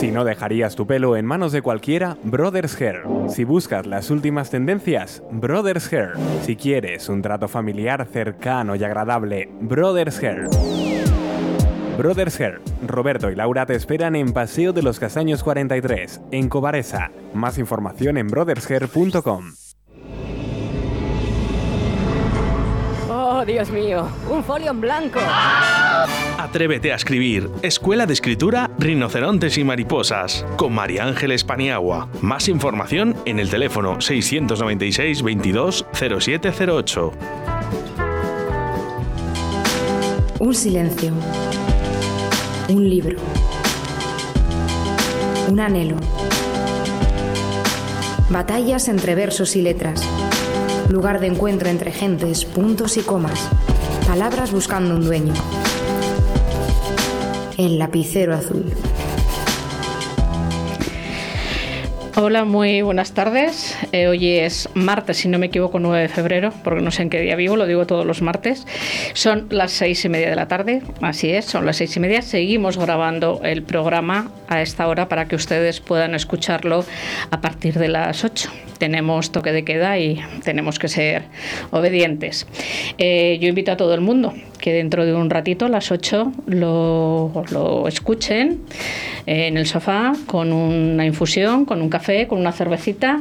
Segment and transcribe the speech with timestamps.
[0.00, 3.02] Si no dejarías tu pelo en manos de cualquiera, Brothers Hair.
[3.28, 6.12] Si buscas las últimas tendencias, Brothers Hair.
[6.40, 10.48] Si quieres un trato familiar cercano y agradable, Brothers Hair.
[11.98, 12.62] Brothers Hair.
[12.86, 17.10] Roberto y Laura te esperan en Paseo de los Castaños 43, en Cobaresa.
[17.34, 19.52] Más información en brothershair.com.
[23.10, 25.20] Oh, Dios mío, un folio en blanco.
[26.40, 27.50] Atrévete a escribir.
[27.60, 30.46] Escuela de Escritura Rinocerontes y Mariposas.
[30.56, 32.08] Con María Ángeles Paniagua.
[32.22, 37.12] Más información en el teléfono 696 22 0708.
[40.38, 41.12] Un silencio.
[42.70, 43.18] Un libro.
[45.50, 45.96] Un anhelo.
[48.30, 50.08] Batallas entre versos y letras.
[50.88, 53.50] Lugar de encuentro entre gentes, puntos y comas.
[54.06, 55.34] Palabras buscando un dueño.
[57.60, 58.64] El lapicero azul.
[62.22, 63.78] Hola, muy buenas tardes.
[63.92, 67.08] Eh, hoy es martes, si no me equivoco, 9 de febrero, porque no sé en
[67.08, 68.66] qué día vivo, lo digo todos los martes.
[69.14, 72.20] Son las seis y media de la tarde, así es, son las seis y media.
[72.20, 76.84] Seguimos grabando el programa a esta hora para que ustedes puedan escucharlo
[77.30, 78.50] a partir de las 8
[78.80, 81.24] tenemos toque de queda y tenemos que ser
[81.70, 82.46] obedientes.
[82.96, 86.32] Eh, yo invito a todo el mundo que dentro de un ratito, a las 8,
[86.46, 88.62] lo, lo escuchen
[89.26, 93.20] en el sofá con una infusión, con un café, con una cervecita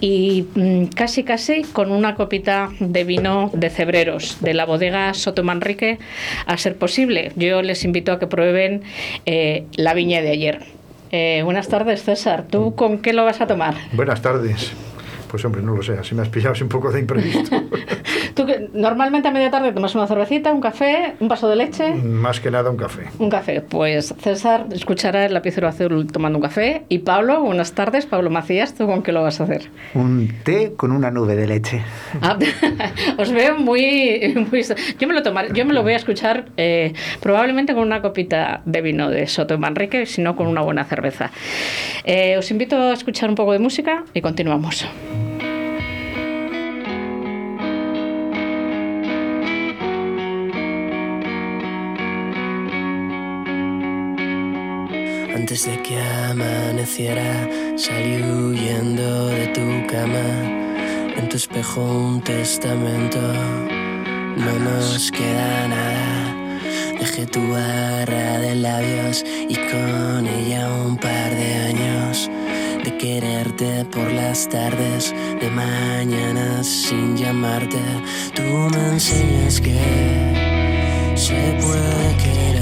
[0.00, 5.42] y mm, casi casi con una copita de vino de cebreros de la bodega Soto
[5.42, 5.98] Manrique
[6.46, 7.32] a ser posible.
[7.36, 8.82] Yo les invito a que prueben
[9.26, 10.64] eh, la viña de ayer.
[11.12, 12.44] Eh, buenas tardes, César.
[12.50, 13.74] ¿Tú con qué lo vas a tomar?
[13.92, 14.72] Buenas tardes.
[15.30, 17.62] Pues hombre, no lo sé, así me has pillado así un poco de imprevisto.
[18.34, 21.94] ¿Tú que normalmente a media tarde tomas una cervecita, un café, un vaso de leche?
[21.94, 23.04] Más que nada un café.
[23.18, 23.62] Un café.
[23.62, 26.84] Pues César escuchará el lapicero azul tomando un café.
[26.90, 28.04] Y Pablo, buenas tardes.
[28.04, 29.70] Pablo Macías, ¿tú con qué lo vas a hacer?
[29.94, 31.82] Un té con una nube de leche.
[32.20, 32.38] Ah,
[33.16, 34.62] os veo muy, muy...
[34.98, 38.60] Yo me lo tomaré, yo me lo voy a escuchar eh, probablemente con una copita
[38.66, 41.30] de vino de Soto Manrique, si no con una buena cerveza.
[42.04, 44.86] Eh, os invito a escuchar un poco de música y continuamos.
[55.56, 60.28] Antes de que amaneciera, salí huyendo de tu cama.
[61.16, 63.22] En tu espejo un testamento,
[64.36, 66.60] no nos queda nada.
[67.00, 72.30] Dejé tu barra de labios y con ella un par de años
[72.84, 77.80] de quererte por las tardes, de mañana sin llamarte.
[78.34, 79.80] Tú me enseñas que
[81.14, 82.55] se puede querer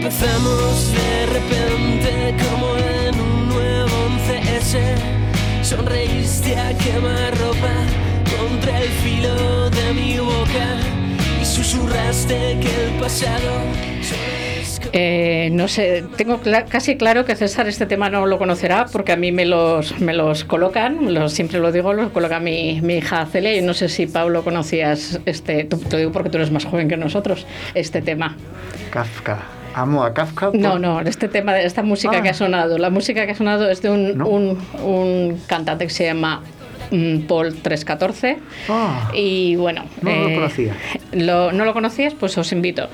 [0.00, 3.90] Tropezamos de repente como en un nuevo
[4.28, 4.78] 11S.
[5.64, 7.72] Sonreíste a quemarropa
[8.38, 10.76] contra el filo de mi boca
[11.42, 13.50] y susurraste que el pasado
[14.92, 19.10] Eh, no sé, tengo cla- casi claro que César este tema no lo conocerá porque
[19.12, 22.94] a mí me los, me los colocan, los, siempre lo digo, los coloca mi, mi
[22.98, 26.52] hija Celia y no sé si Pablo conocías este, te lo digo porque tú eres
[26.52, 28.36] más joven que nosotros, este tema.
[28.90, 29.57] Kafka.
[29.78, 30.50] Amo a Kafka.
[30.50, 32.22] por- No, no, este tema, de esta música Ah.
[32.22, 34.26] que ha sonado, la música que ha sonado es de un, No.
[34.28, 36.42] un, un cantante que se llama
[37.28, 38.38] Paul 314
[38.68, 39.10] Ah.
[39.14, 40.74] y bueno, No lo conocía.
[41.12, 42.14] lo- ¿No lo conocías?
[42.14, 42.88] Pues os invito.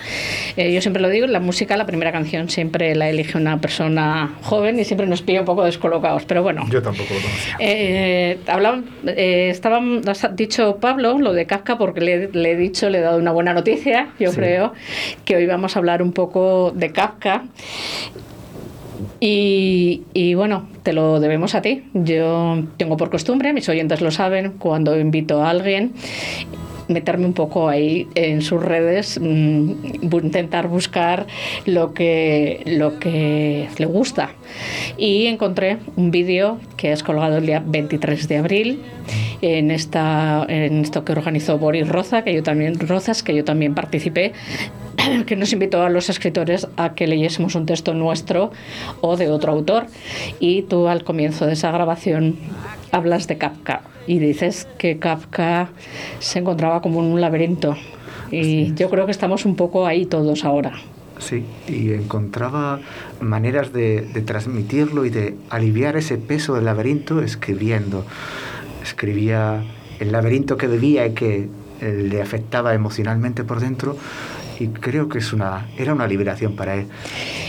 [0.56, 4.34] Eh, yo siempre lo digo, la música, la primera canción siempre la elige una persona
[4.42, 6.64] joven y siempre nos pilla un poco descolocados, pero bueno.
[6.70, 7.56] Yo tampoco lo conocía.
[7.60, 12.88] Eh, hablaban- eh, estaban, has dicho Pablo lo de Kafka porque le, le he dicho,
[12.90, 14.36] le he dado una buena noticia, yo Sí.
[14.36, 14.72] creo,
[15.24, 17.42] que hoy vamos a hablar un poco de Kafka.
[19.20, 21.84] Y, y bueno, te lo debemos a ti.
[21.94, 25.92] Yo tengo por costumbre, mis oyentes lo saben, cuando invito a alguien,
[26.88, 29.72] meterme un poco ahí en sus redes, mm,
[30.02, 31.26] intentar buscar
[31.66, 34.30] lo que, lo que le gusta.
[34.96, 38.82] Y encontré un vídeo que has colgado el día 23 de abril
[39.42, 43.74] en, esta, en esto que organizó Boris Roza, que yo también, Rozas, que yo también
[43.74, 44.32] participé,
[45.26, 48.52] que nos invitó a los escritores a que leyésemos un texto nuestro
[49.00, 49.86] o de otro autor.
[50.40, 52.36] Y tú al comienzo de esa grabación
[52.94, 55.70] hablas de Kafka y dices que Kafka
[56.20, 57.76] se encontraba como en un laberinto.
[58.30, 60.72] Y yo creo que estamos un poco ahí todos ahora.
[61.18, 62.80] Sí, y encontraba
[63.20, 68.04] maneras de, de transmitirlo y de aliviar ese peso del laberinto escribiendo.
[68.82, 69.62] Escribía
[70.00, 71.48] el laberinto que vivía y que
[71.80, 73.96] le afectaba emocionalmente por dentro
[74.58, 76.86] y creo que es una, era una liberación para él.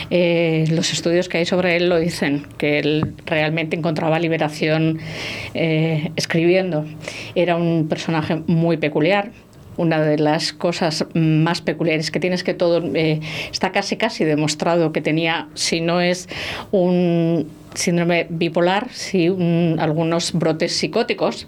[0.10, 5.00] Eh, los estudios que hay sobre él lo dicen, que él realmente encontraba liberación
[5.54, 6.86] eh, escribiendo.
[7.36, 9.31] Era un personaje muy peculiar,
[9.78, 13.19] una de las cosas más peculiares que tiene es que todo eh,
[13.51, 16.30] está casi casi demostrado que tenía, si no es
[16.72, 19.27] un síndrome bipolar, sí
[19.77, 21.48] algunos brotes psicóticos,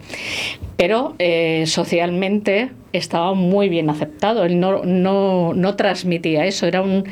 [0.76, 4.44] pero eh, socialmente estaba muy bien aceptado.
[4.44, 7.04] Él no, no, no transmitía eso, era un,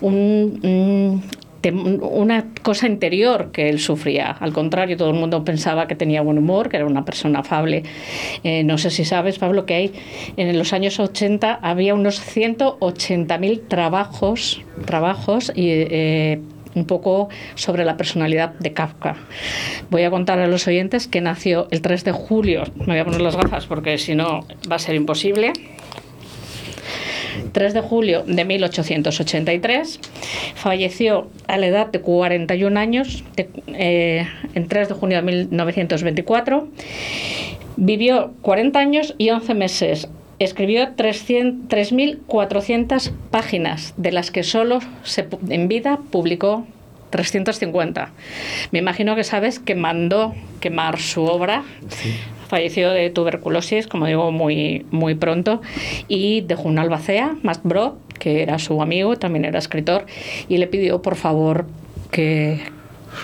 [0.00, 1.22] un,
[1.70, 4.30] una cosa interior que él sufría.
[4.30, 7.84] Al contrario, todo el mundo pensaba que tenía buen humor, que era una persona afable.
[8.42, 9.92] Eh, no sé si sabes, Pablo, que hay
[10.36, 16.40] en los años 80 había unos 180.000 trabajos, trabajos y eh,
[16.74, 19.16] un poco sobre la personalidad de Kafka.
[19.90, 23.04] Voy a contar a los oyentes que nació el 3 de julio, me voy a
[23.04, 25.52] poner las gafas porque si no va a ser imposible.
[27.52, 30.00] 3 de julio de 1883,
[30.54, 36.68] falleció a la edad de 41 años, eh, en 3 de junio de 1924,
[37.76, 40.08] vivió 40 años y 11 meses
[40.44, 44.80] escribió 3.400 páginas, de las que solo
[45.48, 46.66] en vida publicó
[47.10, 48.10] 350.
[48.72, 51.62] Me imagino que sabes que mandó quemar su obra.
[52.48, 55.62] Falleció de tuberculosis, como digo, muy, muy pronto,
[56.08, 60.06] y dejó una albacea, Matt Brod, que era su amigo, también era escritor,
[60.48, 61.66] y le pidió, por favor,
[62.10, 62.60] que,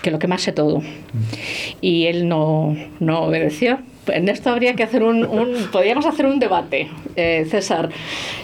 [0.02, 0.80] que lo quemase todo.
[0.80, 0.84] Mm.
[1.82, 6.88] Y él no, no obedeció en esto habría que hacer un, podríamos hacer un debate,
[7.16, 7.90] eh, César.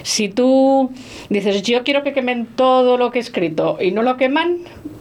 [0.03, 0.91] Si tú
[1.29, 4.59] dices, yo quiero que quemen todo lo que he escrito y no lo queman,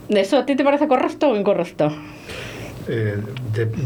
[0.08, 1.92] ¿eso a ti te parece correcto o incorrecto?
[2.86, 3.16] Eh,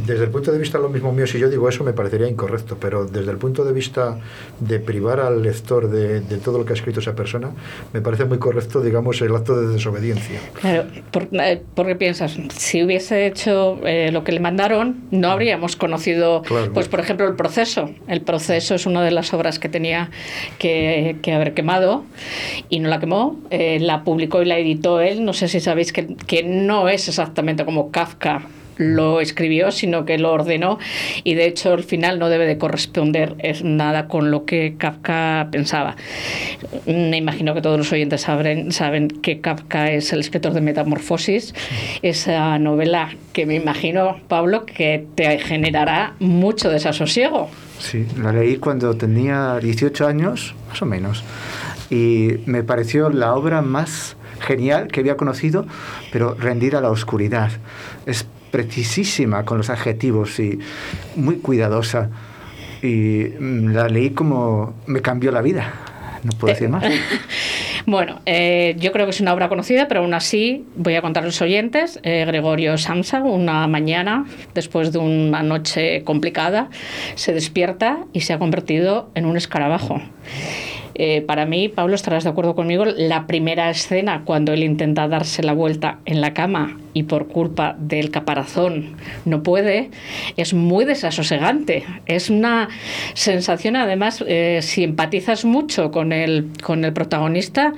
[0.06, 2.76] desde el punto de vista lo mismo mío, si yo digo eso me parecería incorrecto,
[2.80, 4.18] pero desde el punto de vista
[4.58, 7.50] de privar al lector de, todo lo que ha escrito esa persona,
[7.92, 10.40] me parece muy correcto, digamos, el acto de desobediencia.
[10.60, 15.76] Claro, por, eh, porque piensas, si hubiese hecho eh, lo que le mandaron, no habríamos
[15.76, 16.42] conocido,
[16.74, 17.90] pues por ejemplo, el proceso.
[18.08, 20.10] El proceso es una de las obras que tenía
[20.58, 22.04] que, haber quemado
[22.68, 25.24] y no la quemó, la publicó y la editó él.
[25.24, 28.42] No sé si sabéis que, que no es exactamente como Kafka
[28.78, 30.78] lo escribió, sino que lo ordenó
[31.24, 35.48] y de hecho al final no debe de corresponder es nada con lo que Kafka
[35.50, 35.96] pensaba.
[36.86, 41.54] Me imagino que todos los oyentes saben, saben que Kafka es el escritor de Metamorfosis,
[42.02, 47.48] esa novela que me imagino, Pablo, que te generará mucho desasosiego.
[47.78, 51.22] Sí, la leí cuando tenía 18 años, más o menos,
[51.90, 55.66] y me pareció la obra más genial que había conocido,
[56.12, 57.50] pero rendida a la oscuridad.
[58.06, 60.58] Es precisísima con los adjetivos y
[61.16, 62.10] muy cuidadosa.
[62.82, 65.72] Y mm, la leí como me cambió la vida.
[66.22, 66.84] No puedo decir más.
[67.88, 71.22] Bueno, eh, yo creo que es una obra conocida, pero aún así voy a contar
[71.22, 71.98] a los oyentes.
[72.02, 76.68] Eh, Gregorio Samsa, una mañana, después de una noche complicada,
[77.14, 80.02] se despierta y se ha convertido en un escarabajo.
[80.98, 85.44] Eh, para mí, Pablo, estarás de acuerdo conmigo, la primera escena cuando él intenta darse
[85.44, 89.90] la vuelta en la cama y por culpa del caparazón no puede,
[90.36, 91.84] es muy desasosegante.
[92.06, 92.68] Es una
[93.14, 97.72] sensación, además, eh, si empatizas mucho con el, con el protagonista,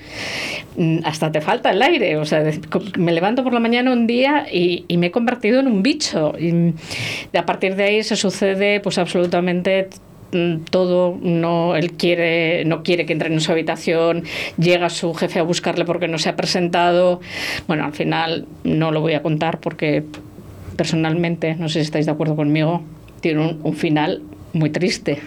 [0.78, 2.16] mm, hasta te falta el aire.
[2.16, 2.42] O sea,
[2.96, 6.34] me levanto por la mañana un día y, me he convertido en un bicho.
[6.38, 6.74] Y
[7.36, 10.09] a partir de ahí se sucede pues absolutamente Mm,
[10.70, 14.24] todo, no, él quiere, no quiere que entre en su habitación,
[14.58, 17.20] llega su jefe a buscarle porque no se ha presentado.
[17.66, 20.04] Bueno, al final no lo voy a contar porque
[20.76, 22.82] personalmente, no sé si estáis de acuerdo conmigo,
[23.20, 24.22] tiene un, final
[24.52, 25.20] muy triste.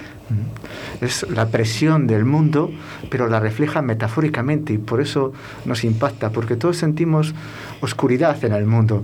[1.02, 2.72] Es la presión del mundo,
[3.10, 5.34] pero la refleja metafóricamente y por eso
[5.66, 7.36] nos impacta, porque todos sentimos
[7.82, 9.04] oscuridad en el mundo.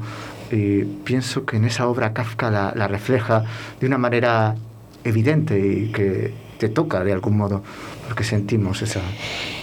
[0.51, 3.44] Y pienso que en esa obra Kafka la, la refleja
[3.79, 4.56] de una manera
[5.03, 7.63] evidente y que te toca de algún modo,
[8.06, 9.01] porque sentimos esa,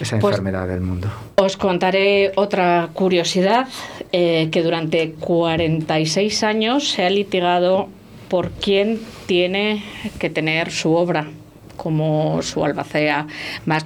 [0.00, 1.08] esa pues enfermedad del mundo.
[1.36, 3.68] Os contaré otra curiosidad,
[4.12, 7.88] eh, que durante 46 años se ha litigado
[8.28, 9.84] por quién tiene
[10.18, 11.28] que tener su obra
[11.76, 13.26] como su albacea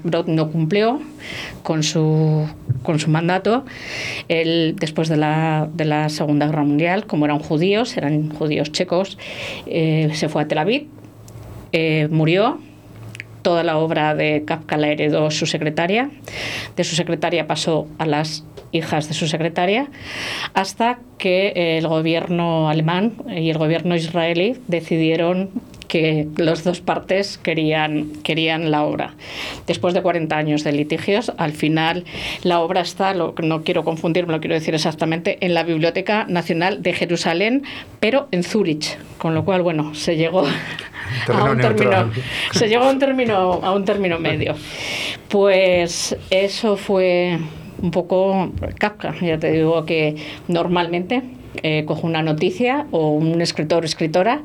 [0.04, 1.00] Brod no cumplió
[1.64, 2.48] con su,
[2.82, 3.64] con su mandato.
[4.28, 9.18] Él, después de la, de la Segunda Guerra Mundial, como eran judíos, eran judíos checos,
[9.66, 10.86] eh, se fue a Tel Aviv
[11.72, 12.58] eh, murió.
[13.42, 16.10] Toda la obra de Kafka la heredó su secretaria.
[16.76, 19.88] De su secretaria pasó a las hijas de su secretaria,
[20.54, 25.50] hasta que el gobierno alemán y el gobierno israelí decidieron
[25.90, 29.14] que las dos partes querían, querían la obra.
[29.66, 32.04] Después de 40 años de litigios, al final
[32.44, 36.80] la obra está, lo, no quiero confundirme, lo quiero decir exactamente, en la Biblioteca Nacional
[36.80, 37.64] de Jerusalén,
[37.98, 40.46] pero en Zúrich, con lo cual, bueno, se llegó
[41.26, 42.08] a un término,
[42.52, 44.54] se llegó a un término, a un término medio.
[45.28, 47.36] Pues eso fue
[47.82, 49.16] un poco Kafka.
[49.20, 50.14] Ya te digo que
[50.46, 51.22] normalmente
[51.62, 54.42] eh, cojo una noticia o un escritor o escritora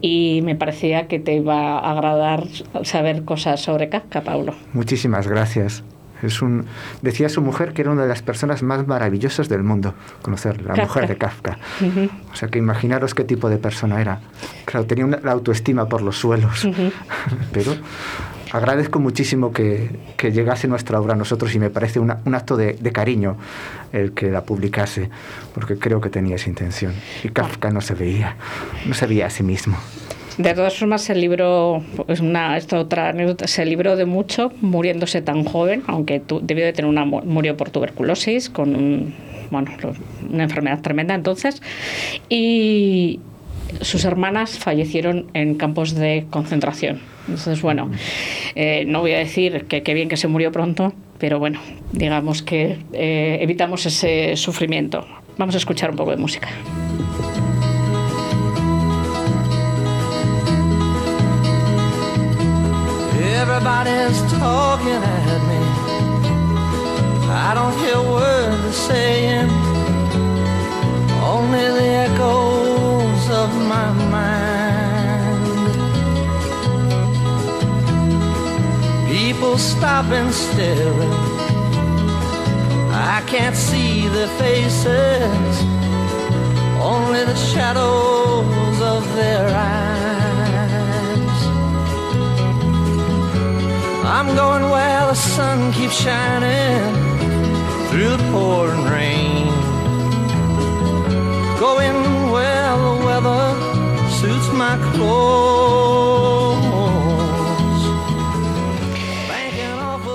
[0.00, 2.44] y me parecía que te iba a agradar
[2.82, 4.54] saber cosas sobre Kafka, Paulo.
[4.72, 5.82] Muchísimas gracias.
[6.22, 6.64] Es un,
[7.02, 10.74] decía su mujer que era una de las personas más maravillosas del mundo, conocer la
[10.74, 11.58] mujer de Kafka.
[12.32, 14.20] O sea que imaginaros qué tipo de persona era.
[14.64, 16.66] Claro, tenía una, la autoestima por los suelos,
[17.52, 17.74] pero
[18.52, 22.56] agradezco muchísimo que, que, llegase nuestra obra a nosotros y me parece una, un acto
[22.56, 23.36] de, de, cariño
[23.92, 25.10] el que la publicase,
[25.54, 26.92] porque creo que tenía esa intención.
[27.24, 28.36] Y Kafka no se veía,
[28.86, 29.76] no se veía a sí mismo.
[30.38, 35.22] De todas formas, el libro, es una, esta otra anécdota, se libró de mucho muriéndose
[35.22, 39.14] tan joven, aunque tu, debió de tener una, murió por tuberculosis, con un,
[39.50, 39.70] bueno,
[40.30, 41.62] una enfermedad tremenda entonces,
[42.28, 43.20] y
[43.80, 47.00] sus hermanas fallecieron en campos de concentración.
[47.28, 47.90] Entonces, bueno,
[48.54, 51.60] eh, no voy a decir que qué bien que se murió pronto, pero bueno,
[51.92, 55.06] digamos que eh, evitamos ese sufrimiento.
[55.36, 56.48] Vamos a escuchar un poco de música.
[63.18, 65.86] Everybody's talking at me.
[67.28, 69.50] I don't hear words they're saying,
[71.22, 72.75] only the echoes
[73.46, 75.44] of my mind.
[79.12, 81.18] People stop and staring.
[83.14, 85.54] I can't see their faces,
[86.94, 91.38] only the shadows of their eyes.
[94.16, 96.94] I'm going where the sun keeps shining
[97.88, 99.46] through the pouring rain.
[101.66, 102.15] Going
[102.46, 103.54] where the weather
[104.10, 106.56] suits my clothes.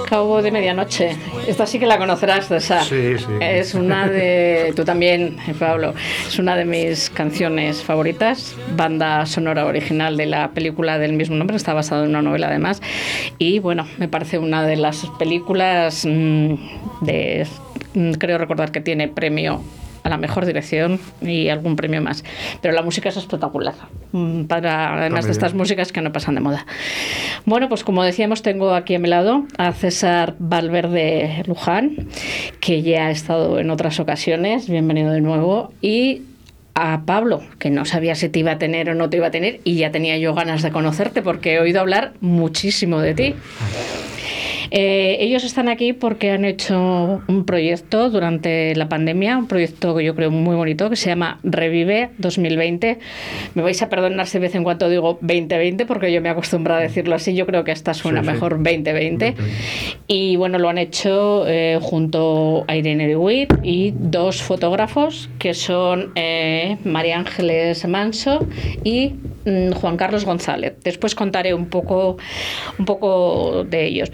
[0.07, 1.15] Cabo de Medianoche.
[1.47, 2.83] Esta sí que la conocerás, César.
[2.83, 3.25] Sí, sí.
[3.39, 4.73] Es una de.
[4.75, 5.93] Tú también, Pablo.
[6.27, 8.53] Es una de mis canciones favoritas.
[8.75, 11.55] Banda sonora original de la película del mismo nombre.
[11.55, 12.81] Está basado en una novela, además.
[13.38, 16.55] Y bueno, me parece una de las películas mmm,
[17.00, 17.47] de.
[18.19, 19.61] Creo recordar que tiene premio
[20.03, 22.24] a la mejor dirección y algún premio más.
[22.62, 23.74] Pero la música es espectacular,
[24.48, 26.65] para, además de estas músicas que no pasan de moda.
[27.46, 32.08] Bueno, pues como decíamos, tengo aquí a mi lado a César Valverde Luján,
[32.60, 36.24] que ya ha estado en otras ocasiones, bienvenido de nuevo, y
[36.74, 39.31] a Pablo, que no sabía si te iba a tener o no te iba a
[39.31, 43.36] tener, y ya tenía yo ganas de conocerte porque he oído hablar muchísimo de ti.
[44.71, 50.03] Eh, ellos están aquí porque han hecho un proyecto durante la pandemia, un proyecto que
[50.03, 52.99] yo creo muy bonito, que se llama Revive 2020.
[53.53, 56.73] Me vais a perdonar si de vez en cuando digo 2020, porque yo me acostumbro
[56.73, 57.35] a decirlo así.
[57.35, 58.33] Yo creo que esta suena Sí, sí.
[58.33, 59.35] mejor 2020.
[60.07, 65.53] Y bueno, lo han hecho eh, junto a Irene de Witt y dos fotógrafos que
[65.53, 68.47] son eh, María Ángeles Manso
[68.83, 70.75] y mm, Juan Carlos González.
[70.83, 72.17] Después contaré un poco,
[72.77, 74.11] un poco de ellos.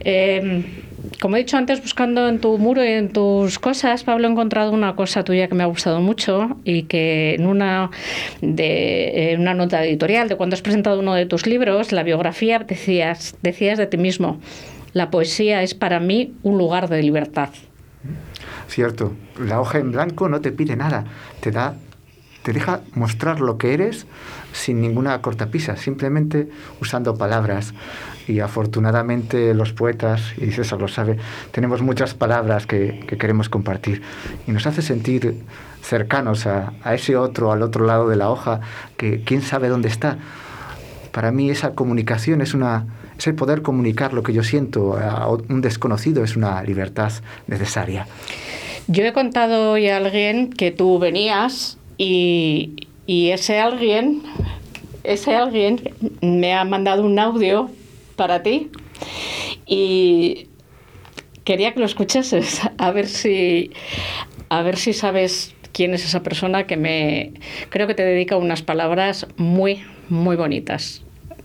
[0.00, 0.64] Eh,
[1.20, 4.72] como he dicho antes, buscando en tu muro y en tus cosas, Pablo, he encontrado
[4.72, 7.90] una cosa tuya que me ha gustado mucho y que en una,
[8.40, 13.36] de, una nota editorial de cuando has presentado uno de tus libros, la biografía, decías,
[13.42, 14.40] decías de ti mismo,
[14.92, 17.50] la poesía es para mí un lugar de libertad.
[18.68, 21.04] Cierto, la hoja en blanco no te pide nada,
[21.40, 21.74] te da,
[22.48, 24.06] te deja mostrar lo que eres
[24.54, 26.48] sin ninguna cortapisa, simplemente
[26.80, 27.74] usando palabras.
[28.26, 31.18] Y afortunadamente los poetas, y César lo sabe,
[31.50, 34.00] tenemos muchas palabras que, que queremos compartir.
[34.46, 35.42] Y nos hace sentir
[35.82, 38.60] cercanos a, ese otro, al otro lado de la hoja,
[38.96, 40.16] que quién sabe dónde está.
[41.12, 42.86] Para mí esa comunicación es una,
[43.18, 47.12] ese poder comunicar lo que yo siento a un desconocido es una libertad
[47.46, 48.06] necesaria.
[48.86, 54.22] Yo he contado hoy a alguien que tú venías y, y ese alguien,
[55.04, 55.80] ese alguien
[56.22, 57.70] me ha mandado un audio
[58.16, 58.70] para ti
[59.66, 60.48] y
[61.44, 63.70] quería que lo escuchases a ver si
[64.48, 67.34] a ver si sabes quién es esa persona que me
[67.68, 71.02] creo que te dedica unas palabras muy muy bonitas.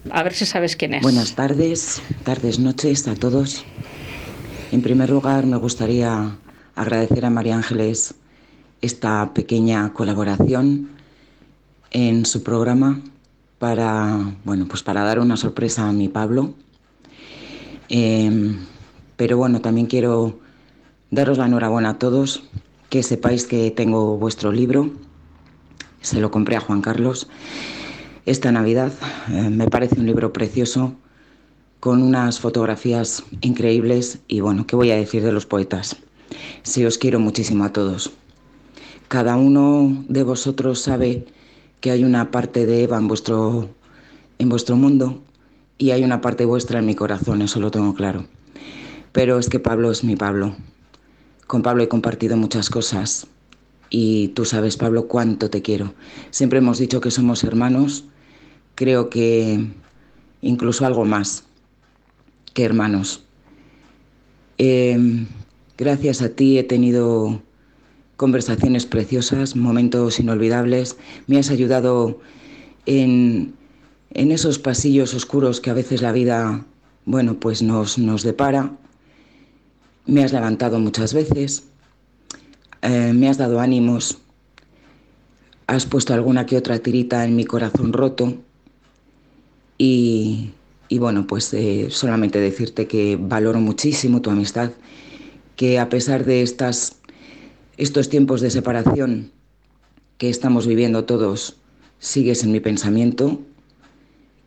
[0.10, 1.02] A ver si sabes quién es.
[1.02, 3.64] Buenas tardes, tardes, noches a todos.
[4.72, 6.36] En primer lugar, me gustaría
[6.76, 8.16] agradecer a María Ángeles
[8.84, 10.90] esta pequeña colaboración
[11.92, 13.00] en su programa
[13.58, 16.54] para, bueno, pues para dar una sorpresa a mi Pablo.
[17.88, 18.58] Em,
[19.16, 20.38] pero bueno, también quiero
[21.12, 22.44] daros la enhorabuena a todos,
[22.90, 24.92] que sepáis que tengo vuestro libro.
[26.02, 27.30] Se lo compré a Juan Carlos
[28.26, 28.92] esta Navidad.
[29.32, 30.94] Eh, me parece un libro precioso,
[31.80, 35.96] con unas fotografías increíbles y bueno, ¿qué voy a decir de los poetas?
[36.64, 38.12] Sí, os quiero muchísimo a todos.
[39.14, 41.28] Cada uno de vosotros sabe
[41.82, 43.70] que hay una parte de Eva en vuestro,
[44.40, 45.22] en vuestro mundo
[45.78, 48.26] y hay una parte vuestra en mi corazón, eso lo tengo claro.
[49.12, 50.56] Pero es que Pablo es mi Pablo.
[51.46, 53.28] Con Pablo he compartido muchas cosas
[53.92, 55.94] y tú sabes, Pablo, cuánto te quiero.
[56.32, 58.06] Siempre hemos dicho que somos hermanos,
[58.74, 59.64] creo que
[60.42, 61.44] incluso algo más
[62.56, 63.24] que hermanos.
[64.58, 65.28] Eh,
[65.78, 67.43] gracias a ti he tenido
[68.24, 70.96] conversaciones preciosas, momentos inolvidables.
[71.28, 72.22] Me has ayudado
[72.86, 73.54] en,
[74.12, 76.66] en esos pasillos oscuros que a veces la vida,
[77.04, 78.78] bueno, pues nos, nos depara.
[80.06, 81.66] Me has levantado muchas veces,
[82.82, 84.20] eh, me has dado ánimos,
[85.68, 88.38] has puesto alguna que otra tirita en mi corazón roto
[89.78, 90.52] y,
[90.88, 94.72] y bueno, pues eh, solamente decirte que valoro muchísimo tu amistad,
[95.58, 97.03] que a pesar de estas
[97.78, 99.32] estos tiempos de separación
[100.18, 101.58] que estamos viviendo todos,
[102.00, 103.42] sigues en mi pensamiento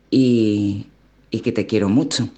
[0.09, 0.87] y,
[1.43, 2.29] que te quiero mucho.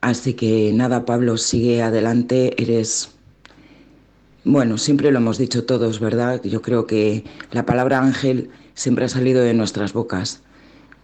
[0.00, 3.10] Así que nada, Pablo, sigue adelante, eres...
[4.44, 6.42] Bueno, siempre lo hemos dicho todos, ¿verdad?
[6.42, 10.42] Yo creo que la palabra ángel siempre ha salido de nuestras bocas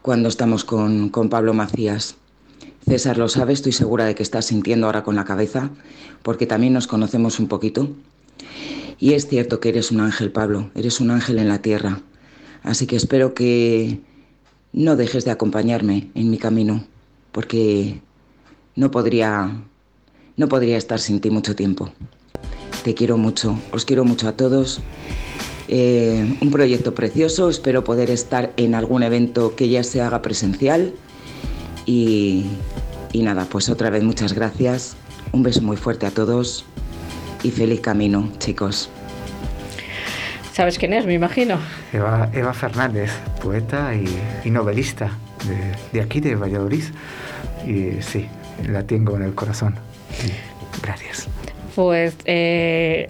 [0.01, 2.17] cuando estamos con, con Pablo Macías.
[2.89, 5.71] César lo sabe, estoy segura de que estás sintiendo ahora con la cabeza,
[6.23, 7.91] porque también nos conocemos un poquito.
[8.99, 12.01] Y es cierto que eres un ángel, Pablo, eres un ángel en la tierra.
[12.63, 14.01] Así que espero que
[14.73, 16.85] no dejes de acompañarme en mi camino,
[17.33, 18.01] porque
[18.75, 19.63] no podría,
[20.37, 21.91] no podría estar sin ti mucho tiempo.
[22.85, 24.81] Te quiero mucho, os quiero mucho a todos.
[25.69, 30.95] Eh, un proyecto precioso, espero poder estar en algún evento que ya se haga presencial.
[31.85, 32.47] Y,
[33.13, 34.97] y nada, pues otra vez muchas gracias.
[35.33, 36.65] Un beso muy fuerte a todos
[37.47, 38.91] y feliz camino, chicos.
[40.53, 41.59] ¿Sabes quién es, me imagino?
[41.93, 45.13] Eva, Eva Fernández, poeta y, novelista
[45.93, 46.83] de, aquí, de Valladolid.
[47.65, 48.27] Y sí,
[48.67, 49.77] la tengo en el corazón.
[50.83, 51.29] gracias.
[51.77, 53.09] Pues eh,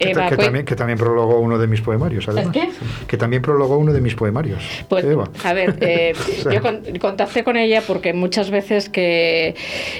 [0.00, 2.52] que, también, que también prologó uno de mis poemarios, además.
[2.52, 2.70] ¿Qué?
[3.06, 4.62] Que también prologó uno de mis poemarios.
[4.88, 5.04] Pues,
[5.44, 6.14] a ver, eh,
[6.52, 6.60] yo
[6.98, 9.54] contacté con ella porque muchas veces que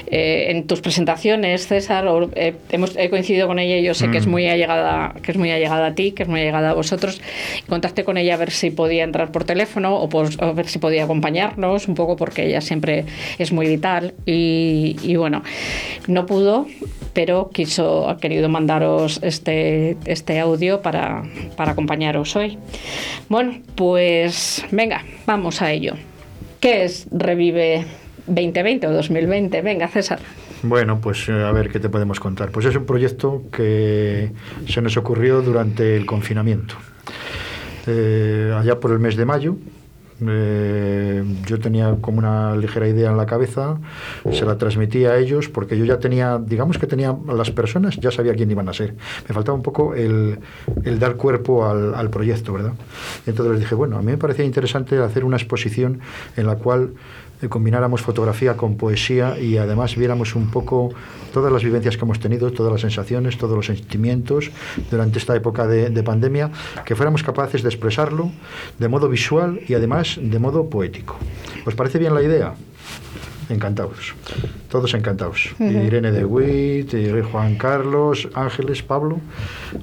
[0.07, 4.17] eh, en tus presentaciones, César, eh, hemos, he coincidido con ella y yo sé que
[4.17, 4.31] es mm.
[4.31, 7.21] muy allegada, que es muy allegada a ti, que es muy allegada a vosotros.
[7.69, 10.79] Contacté con ella a ver si podía entrar por teléfono o, por, a ver si
[10.79, 13.05] podía acompañarnos un poco porque ella siempre
[13.37, 15.43] es muy vital y, y bueno,
[16.07, 16.65] no pudo,
[17.13, 21.23] pero quiso, ha querido mandaros este este, audio para,
[21.55, 22.57] para acompañaros hoy.
[23.29, 25.93] Bueno, pues venga, vamos a ello.
[26.59, 27.85] ¿Qué es Revive
[28.27, 29.61] 2020 o 2020?
[29.61, 30.19] Venga, César.
[30.63, 32.51] Bueno, pues eh, a ver qué te podemos contar.
[32.51, 34.31] Pues es un proyecto que
[34.67, 36.75] se nos ocurrió durante el confinamiento.
[37.87, 39.57] Eh, allá por el mes de mayo,
[40.21, 43.79] yo tenía como una ligera idea en la cabeza,
[44.31, 48.11] se la transmití a ellos porque yo ya tenía, digamos que tenía las personas, ya
[48.11, 48.93] sabía quién iban a ser.
[49.27, 50.39] Me faltaba un poco el,
[50.99, 52.73] dar cuerpo al, proyecto, ¿verdad?
[53.25, 56.01] Entonces les dije, bueno, a mí me parecía interesante hacer una exposición
[56.35, 56.91] en la cual
[57.49, 60.89] combináramos fotografía con poesía y además viéramos un poco
[61.33, 64.51] todas las vivencias que hemos tenido, todas las sensaciones, todos los sentimientos
[64.89, 66.51] durante esta época de, de pandemia,
[66.85, 68.31] que fuéramos capaces de expresarlo
[68.77, 71.17] de modo visual y además de modo poético.
[71.65, 72.53] ¿Os parece bien la idea?
[73.51, 74.13] Encantados.
[74.69, 75.53] Todos encantados.
[75.59, 76.93] Irene de Witt,
[77.31, 79.19] Juan Carlos, Ángeles, Pablo.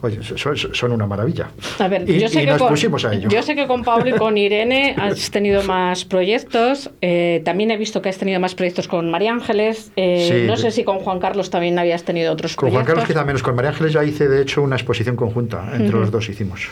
[0.01, 1.51] Oye, son, una maravilla.
[1.79, 3.29] A ver, y, yo, sé que nos con, pusimos a ello.
[3.29, 6.91] yo sé que con Pablo y con Irene has tenido más proyectos.
[7.01, 9.93] Eh, también he visto que has tenido más proyectos con María Ángeles.
[9.97, 12.87] Eh, no sé si con Juan Carlos también habías tenido otros con proyectos.
[12.87, 13.43] Con Juan Carlos quizá menos.
[13.43, 15.71] Con María Ángeles ya hice, de hecho, una exposición conjunta.
[15.75, 16.69] Entre los dos hicimos.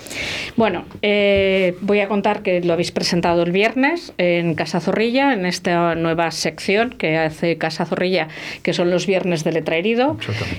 [0.56, 5.46] Bueno, eh, voy a contar que lo habéis presentado el viernes en Casa Zorrilla, en
[5.46, 8.28] esta nueva sección que hace Casa Zorrilla,
[8.62, 10.16] que son los viernes de letra herido,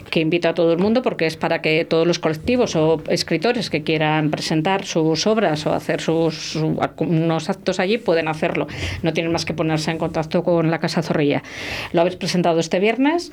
[0.09, 3.69] que invito a todo el mundo porque es para que todos los colectivos o escritores
[3.69, 8.67] que quieran presentar sus obras o hacer sus, unos actos allí pueden hacerlo.
[9.03, 11.43] No tienen más que ponerse en contacto con la Casa Zorrilla.
[11.93, 13.31] Lo habéis presentado este viernes.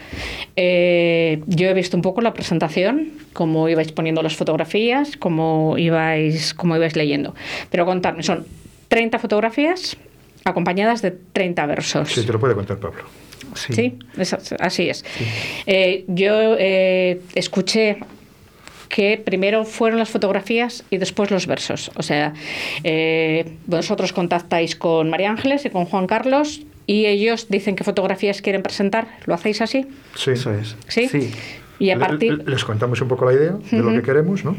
[0.57, 6.55] Eh, yo he visto un poco la presentación, cómo ibais poniendo las fotografías, cómo ibais,
[6.55, 7.35] cómo ibais leyendo.
[7.71, 8.47] Pero contadme, son
[8.89, 9.97] 30 fotografías
[10.45, 12.11] acompañadas de 30 versos.
[12.13, 13.03] Sí, te lo puede contar Pablo.
[13.55, 15.05] Sí, es- así es.
[15.67, 17.99] Eh, yo eh, escuché
[18.89, 21.91] que primero fueron las fotografías y después los versos.
[21.97, 22.33] O sea,
[22.85, 28.41] eh, vosotros contactáis con María Ángeles y con Juan Carlos y ellos dicen qué fotografías
[28.43, 29.09] quieren presentar.
[29.27, 29.87] ¿Lo hacéis así?
[30.17, 30.31] Sí.
[30.33, 30.77] Eso es.
[30.89, 31.33] ¿Sí?
[31.79, 32.39] Y a partir...
[32.39, 34.57] le- Les contamos un poco la idea de lo que queremos, ¿no?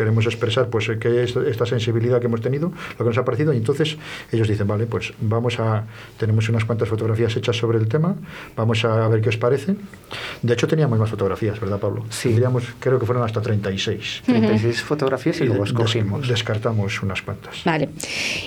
[0.00, 3.24] Queremos expresar pues eh, que es esta sensibilidad que hemos tenido, lo que nos ha
[3.26, 3.98] parecido, y entonces
[4.32, 5.84] ellos dicen, vale, pues vamos a,
[6.16, 8.16] tenemos unas cuantas fotografías hechas sobre el tema,
[8.56, 9.74] vamos a ver qué os parece.
[10.40, 12.06] De hecho teníamos más fotografías, ¿verdad, Pablo?
[12.08, 12.30] Sí.
[12.32, 14.22] Teníamos, creo que fueron hasta 36.
[14.24, 16.26] 36 fotografías y luego des- escogimos.
[16.28, 17.62] descartamos unas cuantas.
[17.64, 17.90] Vale.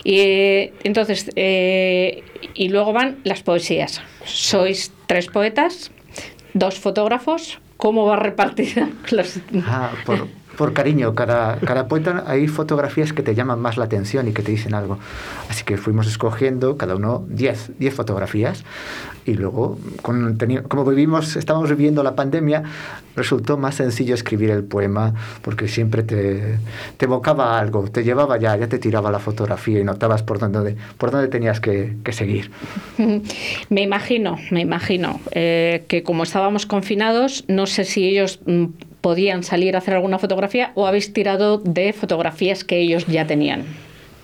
[0.03, 2.23] Y eh, entonces, eh,
[2.55, 4.01] y luego van las poesías.
[4.25, 5.91] Sois tres poetas,
[6.55, 7.59] dos fotógrafos.
[7.77, 8.89] ¿Cómo va repartida?
[9.11, 9.39] Los...
[9.67, 14.27] Ah, por, por cariño, cada, cada poeta hay fotografías que te llaman más la atención
[14.27, 14.99] y que te dicen algo.
[15.49, 18.63] Así que fuimos escogiendo cada uno 10, 10 fotografías
[19.25, 20.37] y luego, con,
[20.67, 22.63] como vivimos, estábamos viviendo la pandemia,
[23.15, 26.57] resultó más sencillo escribir el poema porque siempre te,
[26.97, 30.75] te evocaba algo, te llevaba ya, ya te tiraba la fotografía y notabas por dónde,
[30.97, 32.51] por dónde tenías que, que seguir.
[33.69, 38.65] Me imagino, me imagino eh, que como estábamos confinados, no sé si ellos mm,
[39.03, 43.65] podían salir a hacer alguna fotografía o habéis tirado de fotografías que ellos ya tenían.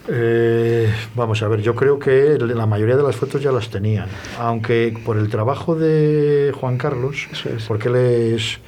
[0.08, 4.08] Eh, vamos a ver, yo creo que la mayoría de las fotos ya las tenían,
[4.39, 7.28] aunque por el trabajo de Juan Carlos,
[7.68, 8.60] porque él es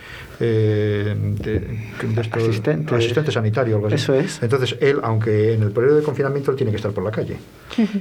[0.41, 2.95] eh, de, de estos- Asistente.
[2.95, 3.95] asistente sanitario, algo así.
[3.95, 4.41] Eso es.
[4.41, 7.37] Entonces él, aunque en el periodo de confinamiento él tiene que estar por la calle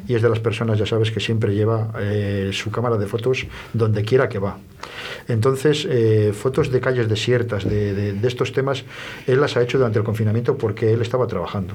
[0.08, 3.46] y es de las personas, ya sabes, que siempre lleva eh, su cámara de fotos
[3.72, 4.58] donde quiera que va.
[5.28, 8.84] Entonces, eh, fotos de calles desiertas, de, de- de estos temas,
[9.26, 11.74] él las ha hecho durante el confinamiento porque él estaba trabajando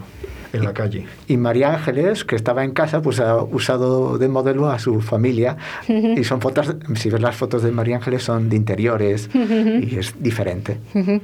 [0.54, 1.06] en la calle.
[1.28, 5.58] Y María Ángeles, que estaba en casa, pues ha usado de modelo a su familia.
[5.88, 10.13] Y son fotos, si ves las fotos de María Ángeles, son de interiores y es
[10.19, 10.55] diferente.
[10.94, 11.22] Ujú.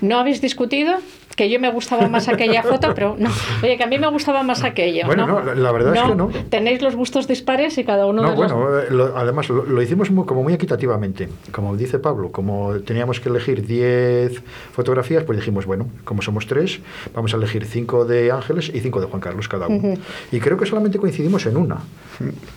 [0.00, 0.94] ¿No habéis discutido?
[1.36, 3.30] Que yo me gustaba más aquella foto, pero no.
[3.62, 5.06] Oye, que a mí me gustaba más aquello.
[5.06, 6.30] Bueno, no, la- la verdad es que no.
[6.50, 8.52] Tenéis los gustos dispares y cada uno No, de los...
[8.52, 11.28] bueno, eh, lo- además lo, lo hicimos muy- como muy equitativamente.
[11.52, 16.80] Como dice Pablo, como teníamos que elegir 10 fotografías, pues dijimos, bueno, como somos tres,
[17.14, 19.90] vamos a elegir 5 de Ángeles y 5 de Juan Carlos cada uno.
[19.92, 20.00] Ujú.
[20.32, 21.78] Y creo que solamente coincidimos en una,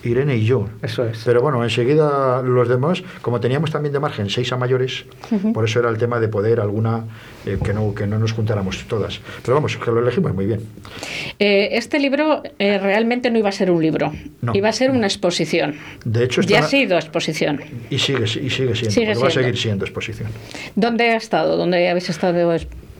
[0.04, 0.66] Irene y yo.
[0.82, 1.22] Eso es.
[1.24, 5.54] Pero bueno, enseguida los demás, como teníamos también de margen 6 a mayores, Ujú.
[5.54, 7.06] por eso era el tema de poder alguna,
[7.46, 9.22] eh, que, no, que no nos juntáramos todas.
[9.44, 10.62] Pero vamos, que lo elegimos muy bien.
[11.40, 14.12] Eh, este libro eh, realmente no iba a ser un libro,
[14.42, 14.52] No.
[14.54, 15.76] iba a ser una exposición.
[16.04, 17.62] De hecho, Ya ha sido exposición.
[17.90, 20.30] y sigue, y sigue siendo, Sigue porque va a seguir siendo exposición.
[20.76, 21.56] ¿Dónde ha estado?
[21.56, 22.32] ¿Dónde habéis estado?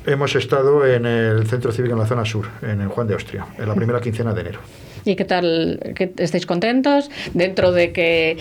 [0.06, 3.46] Hemos estado en el Centro Cívico en la zona sur, en el Juan de Austria,
[3.58, 4.60] en la primera quincena de enero.
[5.06, 5.80] ¿Y qué tal?
[5.96, 7.10] ¿Qué- ¿Estáis contentos?
[7.34, 8.38] Dentro de que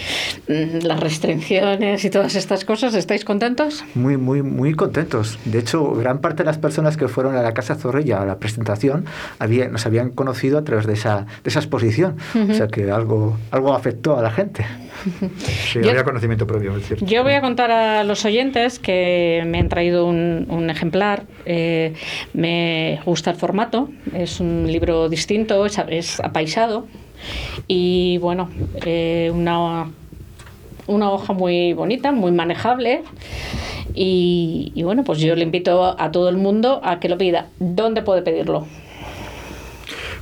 [0.49, 3.85] mm, las restricciones y todas estas cosas, ¿estáis contentos?
[3.95, 5.39] Muy, muy, muy contentos.
[5.45, 8.39] De hecho, gran parte de las personas que fueron a la Casa Zorrilla a la
[8.39, 9.07] presentación
[9.39, 12.17] había, nos habían conocido a través de esa, de esa exposición.
[12.35, 12.53] Ujú.
[12.53, 14.65] O sea que algo, algo afectó a la gente.
[15.73, 17.05] Sí, Yo- había conocimiento previo, es cierto.
[17.07, 21.25] Yo voy a contar a los oyentes que me han traído un, un ejemplar.
[21.47, 21.95] Eh,
[22.33, 26.87] me gusta el formato, es un libro distinto, es, es apaisado
[27.69, 28.51] y bueno,
[28.85, 29.91] eh, una,
[30.87, 33.03] una hoja muy bonita, muy manejable.
[33.95, 37.49] Y, y bueno, pues yo le invito a todo el mundo a que lo pida.
[37.59, 38.67] ¿Dónde puede pedirlo?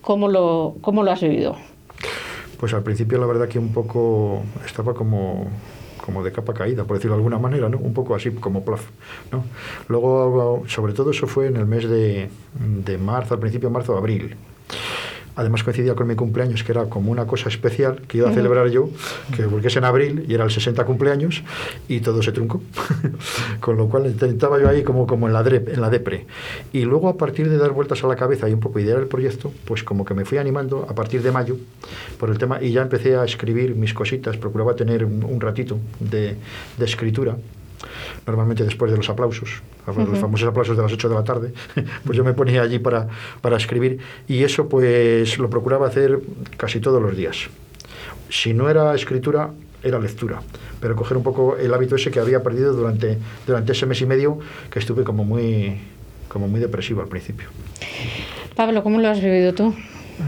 [0.00, 1.56] ¿Cómo lo, cómo lo has vivido?
[2.58, 5.48] Pues al principio la verdad que un poco estaba como
[6.04, 7.78] como de capa caída, por decirlo de alguna manera, ¿no?
[7.78, 8.84] Un poco así como plaf,
[9.32, 9.44] ¿no?
[9.88, 12.28] Luego, sobre todo eso fue en el mes de,
[12.84, 14.36] de marzo, al principio de marzo, abril.
[15.36, 18.68] Además coincidía con mi cumpleaños, que era como una cosa especial que iba a celebrar
[18.68, 18.88] yo,
[19.34, 21.42] que porque es en abril y era el 60 cumpleaños
[21.88, 22.62] y todo se truncó.
[23.60, 26.26] con lo cual intentaba yo ahí como, como en, la en la depre.
[26.72, 29.06] Y luego a partir de dar vueltas a la cabeza y un poco idear el
[29.06, 31.56] proyecto, pues como que me fui animando a partir de mayo
[32.18, 36.36] por el tema y ya empecé a escribir mis cositas, procuraba tener un, ratito de,
[36.78, 37.36] de escritura
[38.26, 41.52] normalmente después de los aplausos, los famosos aplausos de las 8 de la tarde,
[42.04, 43.08] pues yo me ponía allí para,
[43.40, 46.20] para escribir y eso pues lo procuraba hacer
[46.56, 47.48] casi todos los días.
[48.30, 49.50] Si no era escritura,
[49.82, 50.40] era lectura,
[50.80, 54.06] pero coger un poco el hábito ese que había perdido durante, durante ese mes y
[54.06, 54.38] medio
[54.70, 55.78] que estuve como muy,
[56.28, 57.48] como muy depresivo al principio.
[58.56, 59.74] Pablo, ¿cómo lo has vivido tú?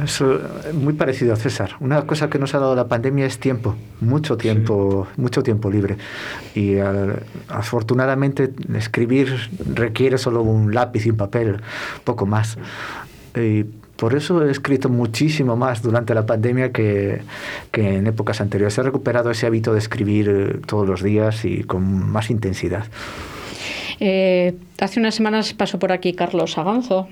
[0.02, 0.40] Eso,
[0.74, 1.76] muy parecido a César.
[1.80, 5.96] Una cosa que nos ha dado la pandemia es tiempo, mucho tiempo, mucho tiempo libre.
[6.54, 6.76] Y
[7.48, 9.34] afortunadamente escribir
[9.74, 11.60] requiere solo un lápiz y un papel,
[12.04, 12.58] poco más.
[13.36, 13.64] Y
[13.96, 17.22] por eso he escrito muchísimo más durante la pandemia que,
[17.70, 18.76] que en épocas anteriores.
[18.78, 22.86] He recuperado ese hábito de escribir todos los días y con más intensidad.
[23.98, 27.08] Eh, hace unas semanas pasó por aquí Carlos Aganzo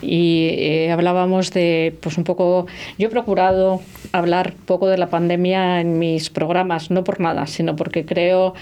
[0.00, 2.66] y eh, hablábamos de, pues un poco,
[2.98, 7.76] yo he procurado hablar poco de la pandemia en mis programas, no por nada, sino
[7.76, 8.54] porque creo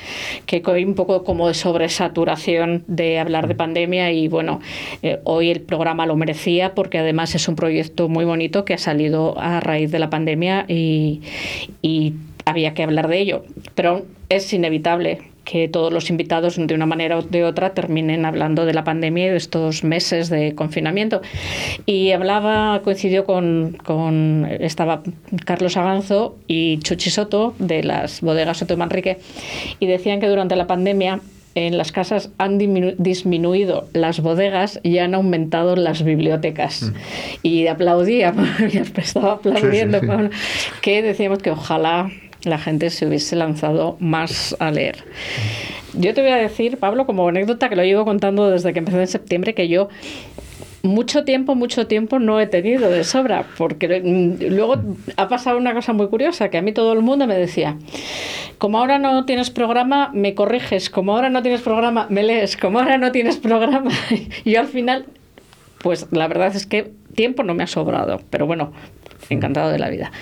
[0.47, 4.61] que hay un poco como de sobresaturación de hablar de pandemia y bueno,
[5.03, 8.79] eh, hoy el programa lo merecía porque además es un proyecto muy bonito que ha
[8.79, 11.23] salido a raíz de la pandemia y,
[11.83, 13.45] y había que hablar de ello.
[13.75, 18.67] Pero es inevitable que todos los invitados de una manera o de otra terminen hablando
[18.67, 21.23] de la pandemia y de estos meses de confinamiento.
[21.87, 25.03] Y hablaba, coincidió con, con estaba
[25.45, 29.19] Carlos Aganzo y Chuchi Soto de las bodegas Soto Manrique
[29.79, 31.21] y decían que durante la pandemia
[31.55, 36.83] en las casas han disminuido las bodegas y han aumentado las bibliotecas.
[36.83, 36.95] Mm.
[37.43, 38.35] Y aplaudía,
[38.97, 40.01] estaba aplaudiendo,
[40.81, 42.11] que decíamos que ojalá
[42.45, 45.05] la gente se hubiese lanzado más a leer.
[45.95, 49.01] Yo te voy a decir, Pablo, como anécdota que lo llevo contando desde que empecé
[49.01, 49.89] en septiembre, que yo
[50.83, 54.77] mucho tiempo, mucho tiempo no he tenido de sobra, porque mm, luego
[55.17, 57.77] ha pasado una cosa muy curiosa, que a mí todo el mundo me decía,
[58.59, 62.79] como ahora no tienes programa, me corriges, como ahora no tienes programa, me lees, como
[62.79, 63.91] ahora no tienes programa,
[64.45, 65.07] y yo al final,
[65.83, 68.73] pues la verdad es que tiempo no me ha sobrado, pero bueno,
[69.29, 70.13] encantado de la vida.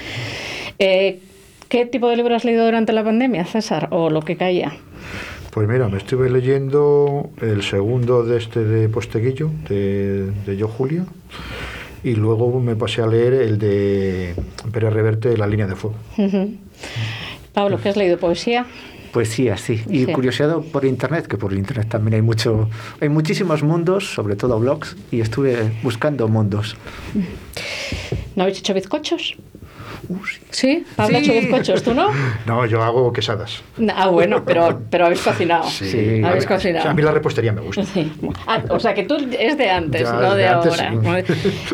[0.79, 1.21] Eh,
[1.69, 3.89] ¿Qué tipo de libro has leído durante la pandemia, César?
[3.91, 4.77] ¿O lo que caía?
[5.51, 11.05] Pues mira, me estuve leyendo el segundo de este de Posteguillo, de, de Yo Julia,
[12.03, 14.35] y luego me pasé a leer el de
[14.73, 15.97] Pérez Reverte, La línea de fuego.
[17.53, 18.19] Pablo, ¿qué has leído?
[18.19, 18.67] ¿Poesía?
[19.13, 19.83] Poesía, sí.
[19.89, 22.69] Y curiosidad por internet, que por internet también hay mucho,
[23.01, 26.77] hay muchísimos mundos, sobre todo blogs, y estuve buscando mundos.
[28.37, 29.37] ¿No habéis hecho bizcochos?
[30.51, 30.85] Sí.
[30.97, 31.31] Pablo sí.
[31.31, 32.09] bizcochos, ¿tú no?
[32.47, 33.63] No, yo hago quesadas.
[33.95, 35.69] Ah, bueno, pero, pero habéis cocinado.
[35.69, 36.89] Sí, habéis cocinado.
[36.89, 37.83] a mí la repostería me gusta.
[38.47, 40.93] Ah, o sea, que tú es de antes, no de, ahora.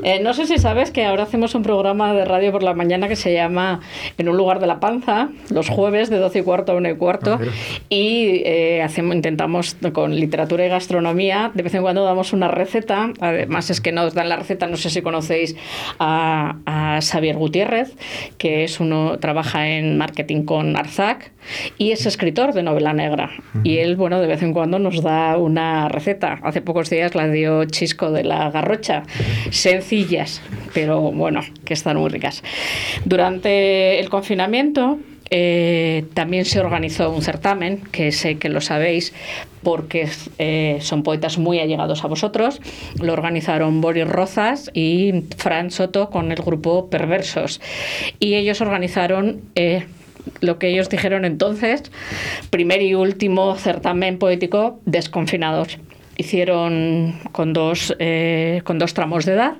[0.03, 3.09] Eh, no sé si sabes que ahora hacemos un programa de radio por la mañana
[3.09, 3.81] que se llama
[4.19, 6.97] En un lugar de la panza, los jueves de 12 y cuarto a 1 y
[6.97, 7.39] cuarto.
[7.41, 7.45] Ah,
[7.89, 13.13] y eh, hacemos, intentamos con literatura y gastronomía, de vez en cuando damos una receta.
[13.21, 15.57] Además, es que nos dan la receta, no sé si conocéis
[15.99, 17.95] a, a Xavier Gutiérrez,
[18.39, 21.33] que es uno, trabaja en marketing con Arzac
[21.79, 23.31] y es escritor de novela negra.
[23.63, 26.41] Y él, bueno, de vez en cuando nos da una receta.
[26.43, 29.03] Hace pocos días la dio Chisco de la Garrocha.
[29.51, 32.43] Sencillas, pero bueno, que están muy ricas.
[33.05, 34.99] Durante el confinamiento,
[35.37, 39.13] eh, también se organizó un certamen, que sé que lo sabéis,
[39.65, 42.61] porque eh, son poetas muy allegados a vosotros.
[43.01, 47.61] Lo organizaron Boris Rozas y Fran Soto con el grupo Perversos.
[48.21, 49.41] Y ellos organizaron...
[49.57, 49.87] Eh,
[50.41, 51.83] lo que ellos dijeron entonces,
[52.49, 55.79] primer y último certamen poético desconfinados
[56.17, 57.95] hicieron con dos,
[58.65, 59.57] con dos tramos de edad,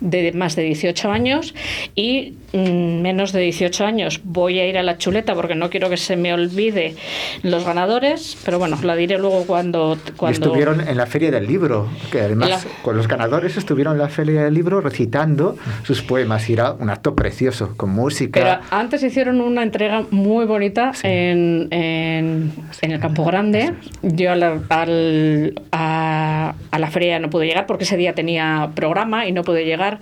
[0.00, 1.52] de más de 18 años
[1.96, 4.20] y menos de 18 años.
[4.24, 6.94] Voy a ir a la chuleta porque no quiero que se me olvide
[7.42, 9.98] los ganadores, pero bueno, la diré luego cuando...
[10.16, 10.46] cuando...
[10.46, 14.44] estuvieron en la Feria del Libro, que además con los ganadores estuvieron en la Feria
[14.44, 18.40] del Libro recitando sus poemas y era un acto precioso, con música.
[18.40, 23.74] Pero antes hicieron una entrega muy bonita en, en, el Campo Grande.
[24.02, 29.26] Yo al, al a, a, la feria no pudo llegar porque ese día tenía programa
[29.26, 29.98] y no pudo llegar.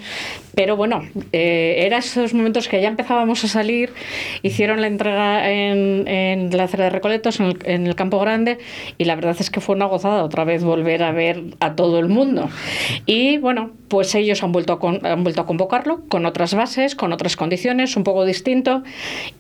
[0.55, 3.93] Pero bueno, eh, era esos momentos que ya empezábamos a salir,
[4.43, 8.59] hicieron la entrega en, la acera de Recoletos, en el, Campo Grande,
[8.99, 11.99] y la verdad es que fue una gozada otra vez volver a ver a todo
[11.99, 12.51] el mundo.
[13.07, 17.13] Y bueno, pues ellos han vuelto a, han vuelto a convocarlo con otras bases, con
[17.13, 18.83] otras condiciones, un poco distinto,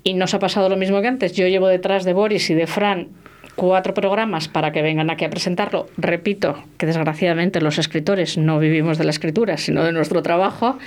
[0.05, 1.33] y nos ha pasado lo mismo que antes.
[1.33, 3.09] Yo llevo detrás de Boris y de Fran
[3.57, 5.87] cuatro programas para que vengan aquí a presentarlo.
[5.97, 10.79] Repito que desgraciadamente los escritores no vivimos de la escritura, sino de nuestro trabajo,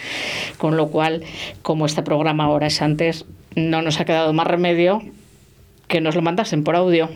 [0.58, 1.24] con lo cual,
[1.62, 3.26] como este programa ahora es antes,
[3.56, 5.02] no nos ha quedado más remedio
[5.88, 7.10] que nos lo mandasen por audio.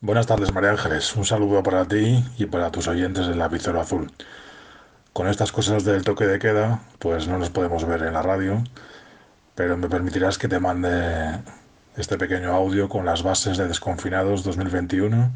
[0.00, 1.14] Buenas tardes, María Ángeles.
[1.16, 4.10] Un saludo para ti y para tus oyentes del Lapicero Azul.
[5.12, 8.62] Con estas cosas del toque de queda, pues no nos podemos ver en la radio,
[9.56, 11.40] pero me permitirás que te mande
[11.98, 15.32] este pequeño audio con las bases de Desconfinados 2021,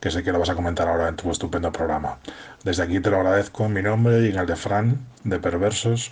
[0.00, 2.18] que sé que lo vas a comentar ahora en tu estupendo programa.
[2.64, 6.10] Desde aquí te lo agradezco en mi nombre y en el de Fran, de Perversos,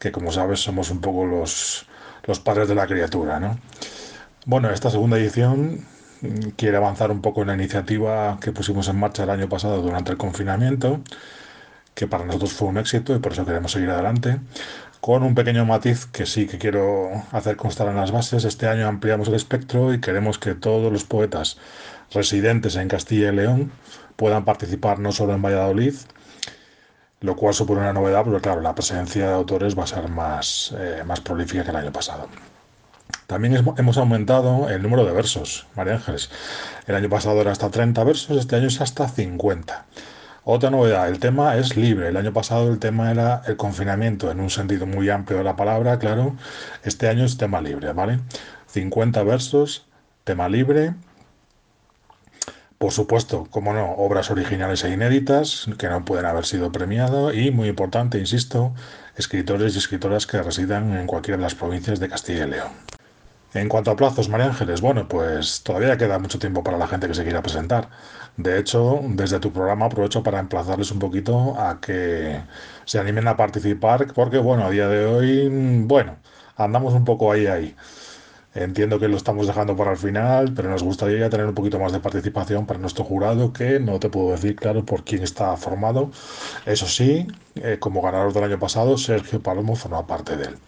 [0.00, 1.86] que como sabes somos un poco los,
[2.24, 3.60] los padres de la criatura, ¿no?
[4.44, 5.86] Bueno, esta segunda edición
[6.56, 10.10] quiere avanzar un poco en la iniciativa que pusimos en marcha el año pasado durante
[10.10, 11.00] el confinamiento,
[11.94, 14.40] que para nosotros fue un éxito y por eso queremos seguir adelante
[15.00, 18.44] con un pequeño matiz que sí que quiero hacer constar en las bases.
[18.44, 21.58] Este año ampliamos el espectro y queremos que todos los poetas
[22.12, 23.72] residentes en Castilla y León
[24.16, 25.94] puedan participar no solo en Valladolid,
[27.20, 30.74] lo cual supone una novedad, porque claro, la presencia de autores va a ser más,
[30.78, 32.28] eh, más prolífica que el año pasado.
[33.26, 36.30] También hemos aumentado el número de versos, María Ángeles.
[36.86, 39.84] El año pasado era hasta 30 versos, este año es hasta 50.
[40.50, 42.08] Otra novedad, el tema es libre.
[42.08, 45.56] El año pasado el tema era el confinamiento, en un sentido muy amplio de la
[45.56, 46.36] palabra, claro.
[46.84, 48.20] Este año es tema libre, ¿vale?
[48.68, 49.84] 50 versos,
[50.24, 50.94] tema libre.
[52.78, 57.50] Por supuesto, como no, obras originales e inéditas que no pueden haber sido premiadas y,
[57.50, 58.72] muy importante, insisto,
[59.18, 62.72] escritores y escritoras que residan en cualquiera de las provincias de Castilla y León.
[63.52, 67.06] En cuanto a plazos, María Ángeles, bueno, pues todavía queda mucho tiempo para la gente
[67.06, 67.88] que se quiera presentar.
[68.38, 72.40] De hecho, desde tu programa aprovecho para emplazarles un poquito a que
[72.84, 75.48] se animen a participar, porque bueno, a día de hoy,
[75.84, 76.16] bueno,
[76.56, 77.74] andamos un poco ahí ahí.
[78.54, 81.80] Entiendo que lo estamos dejando para el final, pero nos gustaría ya tener un poquito
[81.80, 85.56] más de participación para nuestro jurado, que no te puedo decir claro por quién está
[85.56, 86.12] formado.
[86.64, 90.58] Eso sí, eh, como ganador del año pasado, Sergio Palomo forma parte de él.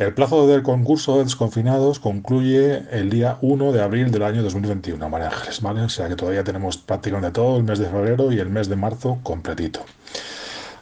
[0.00, 5.10] El plazo del concurso de desconfinados concluye el día 1 de abril del año 2021,
[5.10, 5.82] María Ángeles, ¿vale?
[5.82, 8.76] O sea que todavía tenemos prácticamente todo el mes de febrero y el mes de
[8.76, 9.84] marzo completito.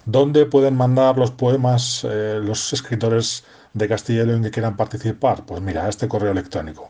[0.04, 3.42] ¿Dónde pueden mandar los poemas eh, los escritores
[3.74, 5.44] de Castilla y León que quieran participar?
[5.44, 6.88] Pues mira, este correo electrónico.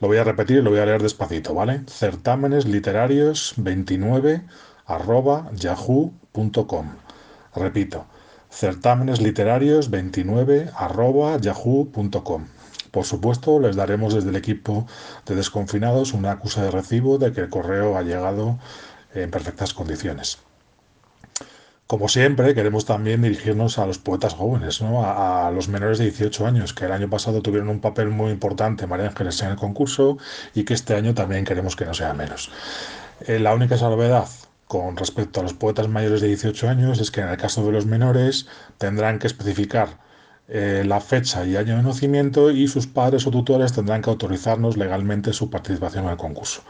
[0.00, 1.82] Lo voy a repetir y lo voy a leer despacito, ¿vale?
[1.86, 4.42] Certámenes literarios 29
[4.86, 6.96] arroba yahoo.com.
[7.54, 8.06] Repito,
[8.50, 12.46] certámenes literarios 29 arroba yahoo.com.
[12.90, 14.86] Por supuesto, les daremos desde el equipo
[15.26, 18.58] de desconfinados una acusa de recibo de que el correo ha llegado
[19.14, 20.38] en perfectas condiciones.
[21.86, 25.04] Como siempre, queremos también dirigirnos a los poetas jóvenes, ¿no?
[25.04, 28.30] a, a, los menores de 18 años, que el año pasado tuvieron un papel muy
[28.30, 30.16] importante, María Ángeles, en el concurso
[30.54, 32.50] y que este año también queremos que no sea menos.
[33.26, 34.28] Eh, la única salvedad
[34.70, 37.72] con respecto a los poetas mayores de 18 años es que en el caso de
[37.72, 38.46] los menores
[38.78, 39.98] tendrán que especificar
[40.46, 44.76] eh, la fecha y año de nacimiento y sus padres o tutores tendrán que autorizarnos
[44.76, 46.62] legalmente su participación en el concurso.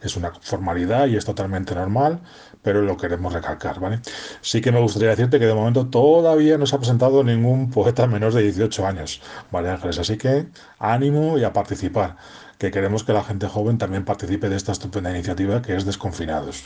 [0.00, 2.20] Es una formalidad y es totalmente normal,
[2.62, 4.00] pero lo queremos recalcar, ¿vale?
[4.40, 8.06] Sí que me gustaría decirte que de momento todavía no se ha presentado ningún poeta
[8.06, 9.98] menor de 18 años, ¿vale, Ángeles?
[9.98, 10.46] Así que
[10.78, 12.16] ánimo y a participar,
[12.56, 16.64] que queremos que la gente joven también participe de esta estupenda iniciativa que es Desconfinados.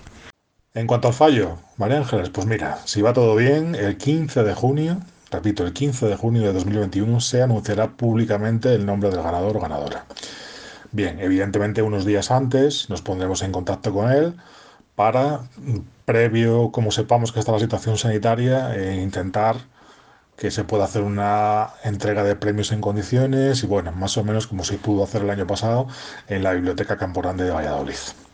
[0.76, 4.52] En cuanto al fallo, María Ángeles, pues mira, si va todo bien, el 15 de
[4.52, 4.98] junio,
[5.30, 9.60] repito, el 15 de junio de 2021 se anunciará públicamente el nombre del ganador o
[9.60, 10.04] ganadora.
[10.92, 14.34] Bien, evidentemente unos días antes nos pondremos en contacto con él
[14.96, 15.48] para,
[16.04, 19.56] previo, como sepamos que está la situación sanitaria, e intentar
[20.36, 24.46] que se pueda hacer una entrega de premios en condiciones y bueno, más o menos
[24.46, 25.86] como se pudo hacer el año pasado
[26.28, 28.25] en la Biblioteca Campo Grande de Valladolid.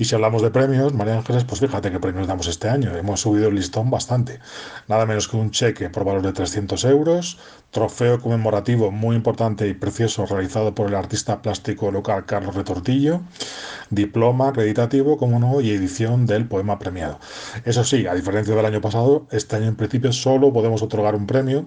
[0.00, 2.96] Y si hablamos de premios, María Ángeles, pues fíjate qué premios damos este año.
[2.96, 4.38] Hemos subido el listón bastante.
[4.86, 7.36] Nada menos que un cheque por valor de 300 euros,
[7.72, 13.22] trofeo conmemorativo muy importante y precioso realizado por el artista plástico local Carlos Retortillo,
[13.90, 17.18] diploma acreditativo, como no, y edición del poema premiado.
[17.64, 21.26] Eso sí, a diferencia del año pasado, este año en principio solo podemos otorgar un
[21.26, 21.66] premio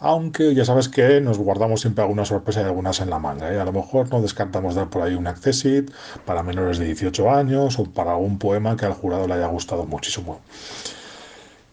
[0.00, 3.52] aunque ya sabes que nos guardamos siempre alguna sorpresa y algunas en la manga.
[3.52, 3.60] ¿eh?
[3.60, 5.90] A lo mejor no descartamos dar por ahí un accessit
[6.24, 9.84] para menores de 18 años o para algún poema que al jurado le haya gustado
[9.84, 10.40] muchísimo.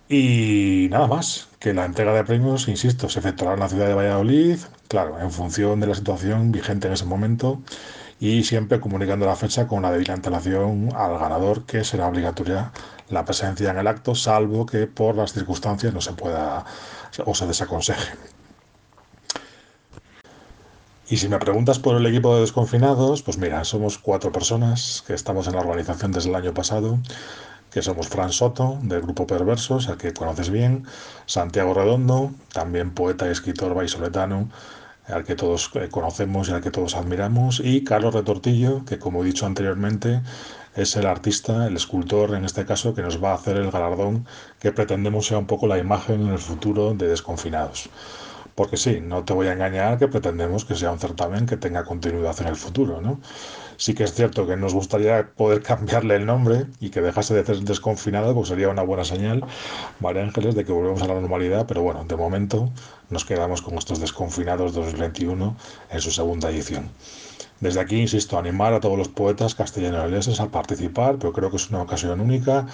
[0.10, 3.94] Y nada más, que la entrega de premios, insisto, se efectuará en la ciudad de
[3.94, 4.58] Valladolid,
[4.88, 7.62] claro, en función de la situación vigente en ese momento
[8.20, 12.72] y siempre comunicando la fecha con la debida antelación al ganador, que será obligatoria
[13.10, 16.66] la presencia en el acto, salvo que por las circunstancias no se pueda
[17.26, 18.14] o se desaconseje.
[21.10, 25.14] Y si me preguntas por el equipo de desconfinados, pues mira, somos cuatro personas que
[25.14, 27.00] estamos en la organización desde el año pasado,
[27.72, 30.86] que somos Fran Soto, del grupo Perversos, al que conoces bien,
[31.26, 34.50] Santiago Redondo, también poeta y escritor vallisoletano,
[35.08, 39.24] al que todos eh, conocemos y al que todos admiramos, y Carlos Retortillo, que como
[39.24, 40.22] he dicho anteriormente,
[40.78, 44.26] es el artista, el escultor en este caso, que nos va a hacer el galardón
[44.60, 47.90] que pretendemos sea un poco la imagen en el futuro de Desconfinados.
[48.54, 51.84] Porque sí, no te voy a engañar que pretendemos que sea un certamen que tenga
[51.84, 53.20] continuidad en el futuro, ¿no?
[53.78, 57.46] Sí que es cierto que nos gustaría poder cambiarle el nombre y que dejase de
[57.46, 59.46] ser desconfinado, pues sería una buena señal,
[60.00, 62.72] María Ángeles, de que volvemos a la normalidad, pero bueno, de momento
[63.10, 65.56] nos quedamos con estos desconfinados 2021
[65.92, 66.90] en su segunda edición.
[67.60, 71.70] Desde aquí, insisto, animar a todos los poetas castellano-ingleses a participar, pero creo que es
[71.70, 72.68] una ocasión única.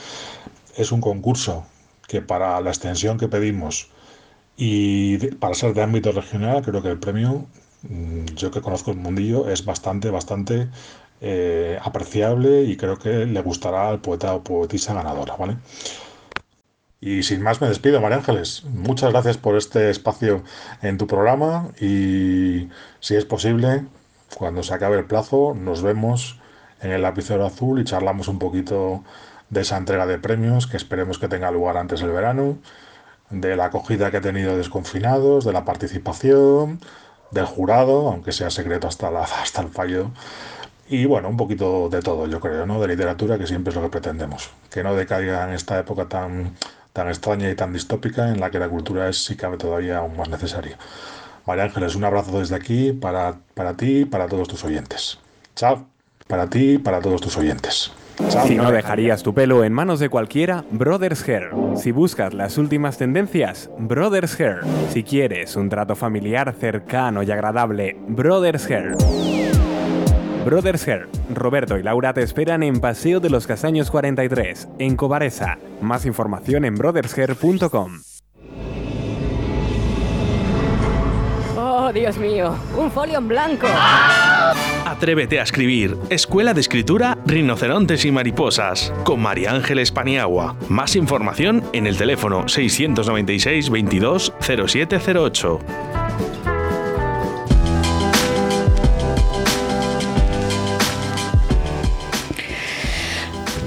[0.75, 1.65] Es un concurso
[2.07, 3.89] que para la extensión que pedimos
[4.57, 7.45] y para ser de ámbito regional, creo que el premio,
[7.83, 10.67] mm, yo que conozco el mundillo, es bastante, bastante
[11.21, 15.57] eh, apreciable y creo que le gustará al poeta o poetisa ganadora, ¿vale?
[16.99, 18.63] Y sin más me despido, María Ángeles.
[18.65, 20.43] Muchas gracias por este espacio
[20.81, 22.69] en tu programa y
[23.01, 23.85] si es posible,
[24.35, 26.39] cuando se acabe el plazo, nos vemos
[26.81, 29.03] en el lapicero azul y charlamos un poquito
[29.49, 32.57] de esa entrega de premios que esperemos que tenga lugar antes del verano,
[33.29, 36.79] de la acogida que ha tenido Desconfinados, de la participación,
[37.31, 40.11] del jurado, aunque sea secreto hasta, la, hasta el fallo.
[40.87, 42.79] Y bueno, un poquito de todo, yo creo, ¿no?
[42.81, 44.51] De literatura, que siempre es lo que pretendemos.
[44.69, 46.55] Que no decaiga en esta época tan,
[46.91, 50.17] tan extraña y tan distópica en la que la cultura es, si cabe, todavía aún
[50.17, 50.77] más necesaria.
[51.45, 55.19] María Ángeles, un abrazo desde aquí para, para ti y para todos tus oyentes.
[55.55, 55.85] Chao.
[56.27, 57.91] Para ti y para todos tus oyentes.
[58.29, 58.47] Chao.
[58.47, 61.49] Si no dejarías tu pelo en manos de cualquiera, Brothers Hair.
[61.75, 64.59] Si buscas las últimas tendencias, Brothers Hair.
[64.91, 68.95] Si quieres un trato familiar cercano y agradable, Brothers Hair.
[70.45, 75.57] Brothers Hair, Roberto y Laura te esperan en Paseo de los Castaños 43, en Cobaresa.
[75.81, 78.01] Más información en brothershair.com.
[81.93, 83.67] Dios mío, un folio en blanco.
[84.85, 85.97] Atrévete a escribir.
[86.09, 88.91] Escuela de Escritura Rinocerontes y Mariposas.
[89.03, 90.55] Con María Ángeles Paniagua.
[90.69, 95.59] Más información en el teléfono 696 22 0708.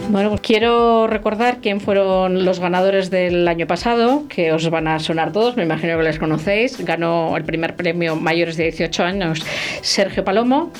[0.09, 5.01] Bueno, pues quiero recordar quién fueron los ganadores del año pasado, que os van a
[5.01, 6.79] sonar todos, me imagino que les conocéis.
[6.85, 9.45] Ganó el primer premio mayores de 18 años
[9.83, 10.71] Sergio Palomo,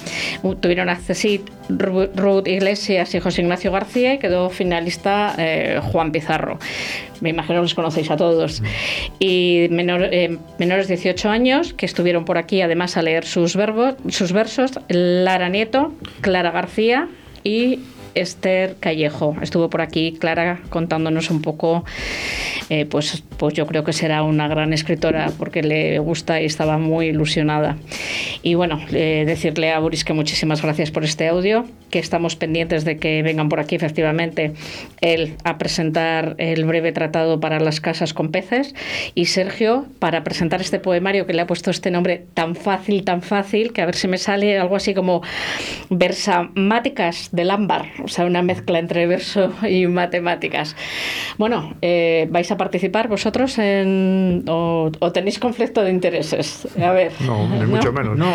[0.61, 6.61] tuvieron accesit Ruth Iglesias y José Ignacio García y quedó finalista eh, Juan Pizarro.
[7.21, 8.63] Me imagino que los conocéis a todos.
[9.19, 13.57] Y menor, eh, menores de 18 años que estuvieron por aquí además a leer sus,
[13.57, 17.09] verbos, sus versos, Lara Nieto, Clara García
[17.43, 17.81] y
[18.17, 19.37] Esther Callejo.
[19.43, 21.85] Estuvo por aquí Clara contándonos un poco,
[22.71, 26.79] eh, pues, pues yo creo que será una gran escritora porque le gusta y estaba
[26.79, 27.77] muy ilusionada.
[28.43, 32.85] Y bueno, eh, decirle a Boris que muchísimas gracias por este audio, que estamos pendientes
[32.85, 34.53] de que vengan por aquí efectivamente
[35.01, 38.75] él a presentar el breve tratado para las casas con peces
[39.15, 43.23] y Sergio para presentar este poemario que le ha puesto este nombre tan fácil, tan
[43.23, 45.23] fácil, que a ver si me sale algo así como
[45.91, 50.75] Versamáticas del ámbar o sea, una mezcla entre verso y matemáticas.
[51.39, 56.67] Bueno, eh, ¿vais a participar vosotros en, o, o, tenéis conflicto de intereses?
[56.81, 57.13] A ver.
[57.21, 58.17] No, ni mucho menos.
[58.17, 58.31] No,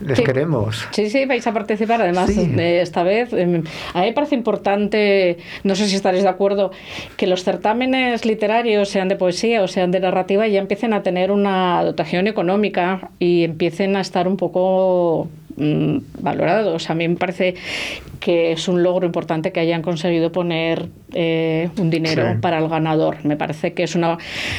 [0.00, 0.24] les Sí.
[0.24, 0.86] queremos.
[0.90, 2.02] Sí, sí, vais a participar.
[2.02, 2.50] Además, Sí.
[2.58, 3.62] eh, esta vez, eh,
[3.94, 6.72] a mí me parece importante, no sé si estaréis de acuerdo,
[7.16, 11.30] que los certámenes literarios, sean de poesía o sean de narrativa, ya empiecen a tener
[11.30, 16.90] una dotación económica y empiecen a estar un poco mm, valorados.
[16.90, 17.54] A mí me parece
[18.20, 22.38] que es un logro importante que hayan conseguido poner eh, un dinero Sí.
[22.40, 23.24] para el ganador.
[23.24, 24.18] Me parece que es una...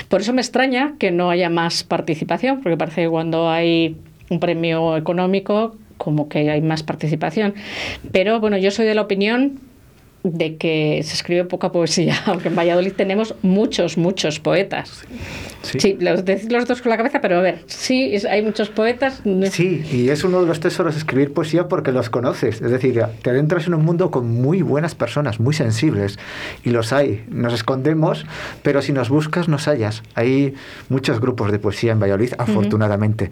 [0.10, 3.98] Por eso me extraña que no haya más participación, porque parece que cuando hay
[4.30, 7.56] un premio económico como que hay más participación.
[8.12, 9.60] Pero bueno, yo soy de la opinión
[10.34, 15.04] de que se escribe poca poesía, aunque en Valladolid tenemos muchos, muchos poetas.
[15.64, 18.70] Sí, los decís los dos con la cabeza, pero a ver, sí, es- hay muchos
[18.70, 19.22] poetas.
[19.52, 22.62] Sí, y es uno de los tesoros escribir poesía porque los conoces.
[22.62, 26.20] Es decir, te adentras en un mundo con muy buenas personas, muy sensibles.
[26.64, 27.26] Y los hay.
[27.30, 28.26] Nos escondemos,
[28.64, 30.04] pero si nos buscas, nos hallas.
[30.16, 30.54] Hay
[30.90, 33.32] muchos grupos de poesía en Valladolid, afortunadamente.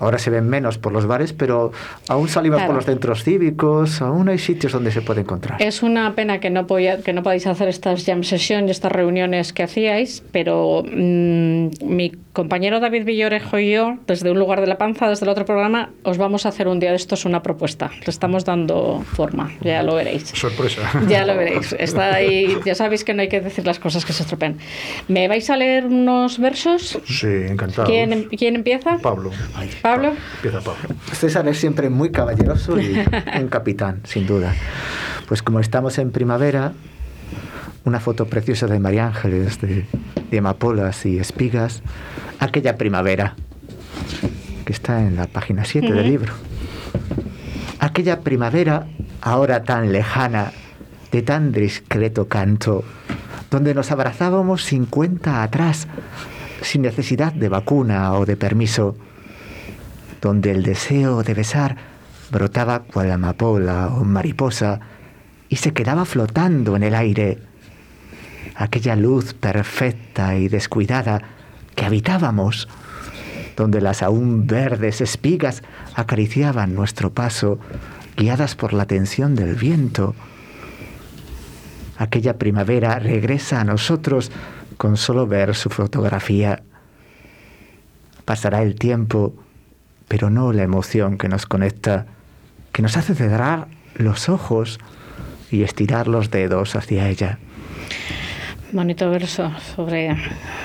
[0.00, 1.72] Ahora se ven menos por los bares, pero
[2.08, 2.68] aún salimos Claro.
[2.68, 5.62] por los centros cívicos, aún hay sitios donde se puede encontrar.
[5.62, 8.92] Es una pena que no, poya- que no podáis hacer estas jam session y estas
[8.92, 14.68] reuniones que hacíais, pero mm, mi compañero David Villorejo y yo, desde un lugar de
[14.68, 17.42] la panza, desde el otro programa, os vamos a hacer un día de estos una
[17.42, 17.90] propuesta.
[18.06, 20.28] Le estamos dando forma, ya lo veréis.
[20.28, 20.82] Sorpresa.
[21.08, 21.74] Ya lo veréis.
[21.78, 24.58] Está ahí, ya sabéis que no hay que decir las cosas que se estropean.
[25.08, 26.98] ¿Me vais a leer unos versos?
[27.06, 27.88] Sí, encantado.
[27.88, 28.98] ¿Quién, quién empieza?
[28.98, 29.30] Pablo.
[29.82, 30.12] Pablo.
[30.36, 30.94] Empieza Pablo.
[31.12, 32.94] César es siempre muy caballeroso y
[33.40, 34.54] un capitán, sin duda.
[35.30, 36.72] Pues como estamos en primavera,
[37.84, 39.86] una foto preciosa de María Ángeles, de,
[40.28, 41.84] de amapolas y espigas,
[42.40, 43.36] aquella primavera,
[44.64, 46.32] que está en la página 7 del libro.
[47.78, 48.88] Aquella primavera,
[49.20, 50.50] ahora tan lejana,
[51.12, 52.82] de tan discreto canto,
[53.52, 55.86] donde nos abrazábamos sin cuenta atrás,
[56.60, 58.96] sin necesidad de vacuna o de permiso,
[60.20, 61.76] donde el deseo de besar
[62.32, 64.80] brotaba cual amapola o mariposa
[65.50, 67.38] y se quedaba flotando en el aire.
[68.54, 71.20] Aquella luz perfecta y descuidada
[71.74, 72.68] que habitábamos,
[73.56, 75.62] donde las aún verdes espigas
[75.94, 77.58] acariciaban nuestro paso,
[78.16, 80.14] guiadas por la tensión del viento.
[81.98, 84.30] Aquella primavera regresa a nosotros
[84.76, 86.62] con solo ver su fotografía.
[88.24, 89.34] Pasará el tiempo,
[90.06, 92.06] pero no la emoción que nos conecta,
[92.72, 94.78] que nos hace cerrar los ojos
[95.50, 97.38] y estirar los dedos hacia ella.
[98.72, 100.16] Bonito verso sobre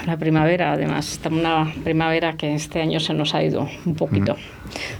[0.05, 1.11] la primavera, además.
[1.13, 4.35] Está una primavera que este año se nos ha ido un poquito.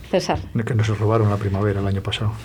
[0.10, 2.32] César, Que nos robaron la primavera el año pasado.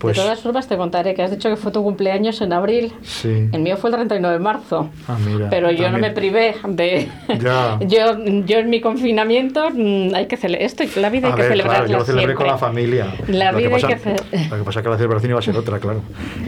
[0.00, 2.92] Pues de todas formas te contaré que has dicho que fue tu cumpleaños en abril.
[3.02, 3.48] sí.
[3.52, 4.90] El mío fue el 39 de marzo.
[5.06, 5.48] Ah, mira.
[5.48, 6.14] Pero yo no me también.
[6.14, 7.08] privé de...
[7.40, 7.78] Ya.
[7.86, 11.42] yo, yo en mi confinamiento mm, hay que celebrar esto, la vida hay A que
[11.42, 12.48] ver, celebrarla claro, yo lo celebré con siempre.
[12.48, 13.06] la familia.
[13.28, 15.38] La Lo vida hay pasa, que ce- Lo que pasa es que la celebración iba
[15.38, 16.02] a ser otra, claro.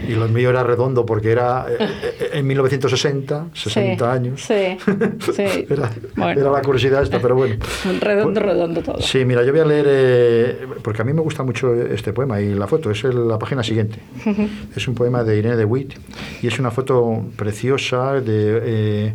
[0.05, 4.41] Y lo mío era redondo porque era eh, eh, en 1960, 60 Sí, años.
[4.41, 4.77] Sí,
[5.33, 5.65] sí.
[5.69, 6.41] Era, Bueno.
[6.41, 7.55] era la curiosidad esta, pero bueno.
[8.01, 9.01] Redondo, redondo todo.
[9.01, 12.39] Sí, mira, yo voy a leer, eh, porque a mí me gusta mucho este poema
[12.41, 13.99] y la foto, es el- la página siguiente.
[14.75, 15.93] Es un poema de Irene de Witt
[16.41, 19.13] y es una foto preciosa, de, eh,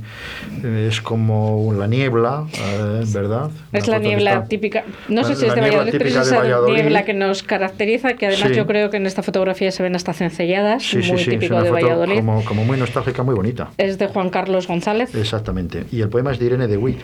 [0.89, 3.51] es como la niebla, eh, ¿verdad?
[3.73, 6.39] Es Una la niebla está- típica, no sé si es de Valladolid, pero es esa
[6.39, 6.75] Valladolid.
[6.75, 8.55] niebla que nos caracteriza, que además Sí.
[8.57, 12.17] yo creo que en esta fotografía se ven estas cencelladas, Sí, muy típico de Valladolid.
[12.17, 13.71] Como, como muy nostálgica, muy bonita.
[13.79, 15.15] Es de Juan Carlos González.
[15.15, 15.87] Exactamente.
[15.93, 16.99] Y el poema es de Irene de Witt,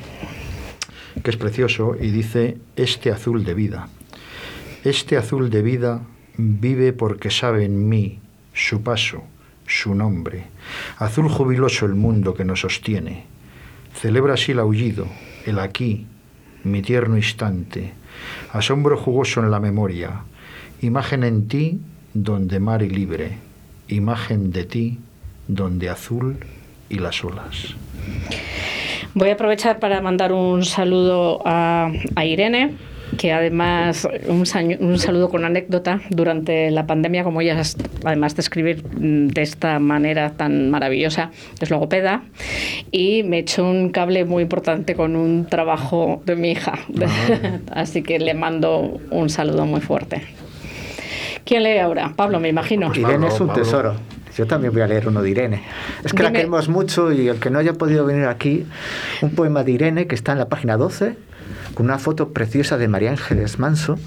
[1.23, 3.89] que es precioso y dice, este azul de vida.
[4.83, 6.01] Este azul de vida
[6.37, 8.19] vive porque sabe en mí
[8.53, 9.23] su paso,
[9.67, 10.47] su nombre.
[10.99, 13.27] Azul jubiloso el mundo que nos sostiene.
[13.95, 15.07] Celebra así el aullido,
[15.47, 16.07] el aquí,
[16.65, 17.93] mi tierno instante.
[18.53, 20.23] Asombro jugoso en la memoria.
[20.83, 21.81] Imagen en ti
[22.13, 23.39] donde mar y libre.
[23.87, 24.99] Imagen de ti
[25.49, 26.39] donde azul
[26.89, 27.75] y las olas.
[29.15, 32.73] Voy a aprovechar para mandar un saludo a, a Irene,
[33.19, 38.35] que además un, saño- un saludo con anécdota durante la pandemia, como ella es- además
[38.35, 41.31] de escribir mm, de esta manera tan maravillosa,
[41.61, 42.23] es logopeda,
[42.91, 46.73] y me echó un cable muy importante con un trabajo de mi hija.
[47.73, 50.23] Así que le mando un saludo muy fuerte.
[51.45, 52.13] ¿Quién lee ahora?
[52.17, 52.91] Pablo, me imagino.
[52.95, 53.95] Irene es un tesoro.
[54.37, 55.63] Yo también voy a leer uno de Irene.
[56.03, 58.67] Es que la queremos mucho y el que no haya podido venir aquí,
[59.23, 61.17] un poema de Irene que está en la página 12,
[61.75, 63.99] con una foto preciosa de María Ángeles Manso,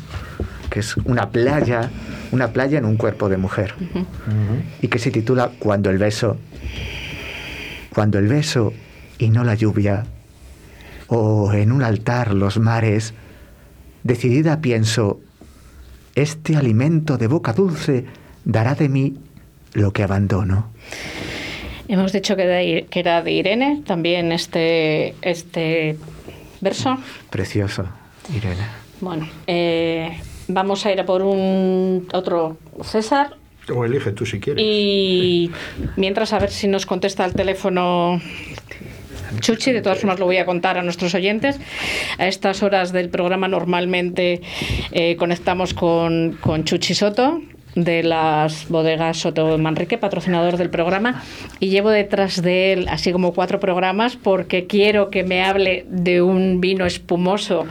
[0.70, 1.90] que es una playa,
[2.32, 3.74] una playa en un cuerpo de mujer,
[4.82, 6.38] y que se titula Cuando el beso,
[7.94, 8.74] cuando el beso
[9.18, 10.06] y no la lluvia,
[11.08, 13.14] o en un altar los mares,
[14.04, 15.22] decidida pienso,
[16.16, 18.06] este alimento de boca dulce
[18.44, 19.18] dará de mí
[19.78, 20.68] lo que abandono.
[21.88, 25.98] Hemos dicho que, de- que era de Irene, también este, este
[26.62, 26.98] verso.
[27.30, 27.86] Precioso,
[28.36, 28.64] Irene.
[29.00, 33.36] Bueno, eh, vamos a ir a por un otro César
[33.74, 34.64] O elige tú si quieres.
[34.66, 35.52] y
[35.96, 38.20] mientras a ver si nos contesta el teléfono
[39.40, 41.60] Chuchi, de todas formas lo voy a contar a nuestros oyentes.
[42.18, 44.42] A estas horas del programa normalmente
[44.92, 47.42] eh, conectamos con, con Chuchi Soto
[47.78, 51.24] de las bodegas Soto Manrique, patrocinador del programa,
[51.60, 56.24] y llevo detrás de él así como cuatro programas porque quiero que me hable de
[56.24, 57.68] un vino espumoso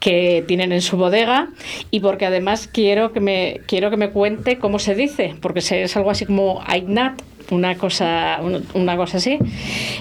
[0.00, 1.48] que tienen en su bodega
[1.90, 5.96] y porque además quiero que me quiero que me cuente cómo se dice, porque es
[5.96, 7.20] algo así como Ainat
[7.50, 8.40] una cosa,
[8.74, 9.38] una cosa así.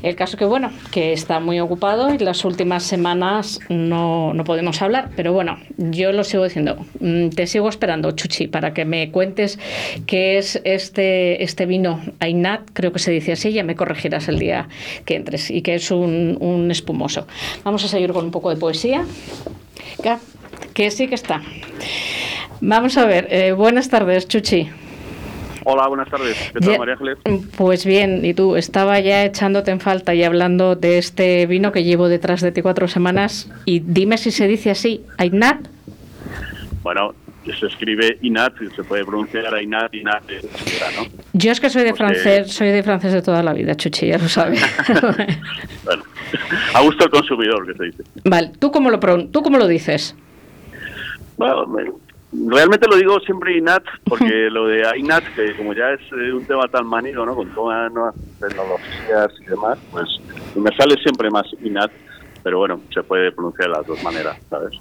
[0.04, 4.82] El caso que, bueno, que está muy ocupado y las últimas semanas no, no podemos
[4.82, 6.86] hablar, pero bueno, yo lo sigo diciendo.
[7.00, 9.60] Mm, te sigo esperando, Chuchi, para que me cuentes
[10.06, 14.40] qué es este, este vino Ainat, creo que se dice así, ya me corregirás el
[14.40, 14.68] día
[15.06, 17.28] que entres, y que es un, un espumoso.
[17.64, 19.06] Vamos a seguir con un poco de poesía,
[20.74, 21.42] que, sí que está.
[22.62, 24.70] Vamos a ver, eh, buenas tardes, Chuchi.
[25.70, 26.38] Hola, buenas tardes.
[26.54, 27.18] ¿Qué tal, María Ángeles?
[27.58, 31.84] Pues bien, y tú, estaba ya echándote en falta y hablando de este vino que
[31.84, 33.52] llevo detrás de ti cuatro semanas.
[33.66, 35.68] Y dime si se dice así, Ainat.
[36.84, 37.14] Bueno,
[37.60, 40.24] se escribe Inat, se puede pronunciar Ainat, Inat,
[40.96, 41.06] ¿no?
[41.34, 44.20] Yo es que soy de francés, soy de francés de toda la vida, Chuchi, ya
[44.20, 44.62] lo sabes.
[45.84, 46.04] bueno,
[46.76, 48.04] a gusto el consumidor, que se dice.
[48.24, 50.16] Vale, ¿tú cómo lo, ¿tú cómo lo dices?
[51.36, 51.66] Bueno,
[52.32, 56.46] Realmente lo digo siempre INAT, porque lo de INAT, que como ya es eh, un
[56.46, 57.36] tema tan manido, ¿no?
[57.36, 60.08] Con todas las nuevas tecnologías y demás, pues
[60.56, 61.92] me sale siempre más INAT,
[62.44, 64.78] pero bueno, se puede pronunciar de las dos maneras, ¿sabes?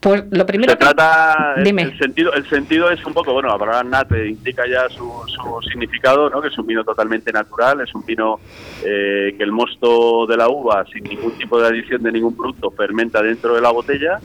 [0.00, 1.82] Pues lo primero se trata Dime.
[1.82, 5.68] El, sentido el sentido es un poco bueno la palabra nat indica ya su, su,
[5.68, 8.40] significado no que es un vino totalmente natural es un vino
[8.82, 12.70] eh, que el mosto de la uva sin ningún tipo de adición de ningún producto
[12.70, 14.20] fermenta dentro de la botella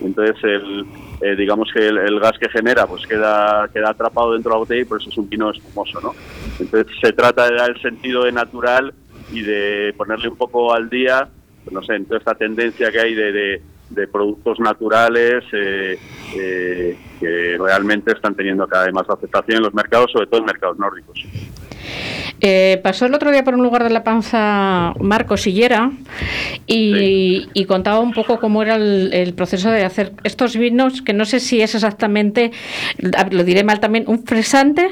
[0.00, 0.86] entonces el,
[1.20, 4.82] eh, digamos que el, gas que genera pues queda queda atrapado dentro de la botella
[4.82, 6.14] y por eso es un vino espumoso no
[6.58, 8.92] entonces se trata de dar el sentido de natural
[9.32, 11.28] y de ponerle un poco al día
[11.70, 15.98] no sé en toda esta tendencia que hay de, de, productos naturales eh,
[16.36, 20.46] eh, que realmente están teniendo cada vez más aceptación en los mercados sobre todo en
[20.46, 21.24] mercados nórdicos
[22.40, 25.90] eh, pasó el otro día por un lugar de la panza Marcos Sillera
[26.66, 31.24] y, y contaba un poco cómo era el, proceso de hacer estos vinos, que no
[31.24, 32.52] sé si es exactamente,
[33.30, 34.90] lo diré mal también, un fresante.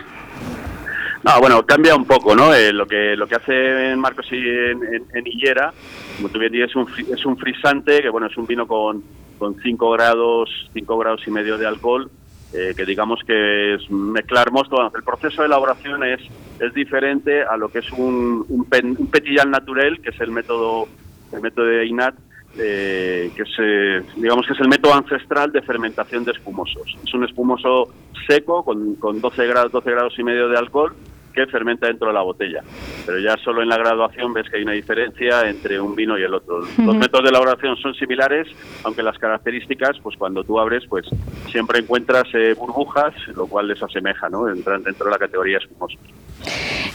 [1.22, 2.54] No, bueno, cambia un poco, ¿no?
[2.54, 5.72] Eh, lo que lo que hace Marcos en, en, en Hillera,
[6.16, 9.02] como tú bien dices, es un, es un frisante, que bueno, es un vino con,
[9.38, 12.10] con 5 grados, 5 grados y medio de alcohol,
[12.52, 14.90] eh, que digamos que es mezclar mosto.
[14.94, 16.20] El proceso de elaboración es,
[16.60, 18.66] es diferente a lo que es un, un,
[18.98, 20.88] un natural, que es el método,
[21.32, 22.14] el método de INAT,
[22.58, 26.96] eh, que es, eh, digamos que es el método ancestral de fermentación de espumosos.
[27.04, 27.92] Es un espumoso
[28.26, 30.94] seco con, con 12 grados, 12 grados y medio de alcohol
[31.36, 32.62] que fermenta dentro de la botella.
[33.04, 36.22] Pero ya solo en la graduación ves que hay una diferencia entre un vino y
[36.22, 36.60] el otro.
[36.78, 38.48] Los métodos de elaboración son similares,
[38.82, 41.06] aunque las características, pues cuando tú abres, pues
[41.52, 44.48] siempre encuentras eh, burbujas, lo cual les asemeja, ¿no?
[44.48, 45.98] Entran dentro de la categoría espumoso.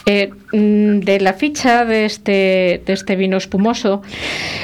[0.08, 4.02] Eh, mm, de la ficha de este, de este vino espumoso,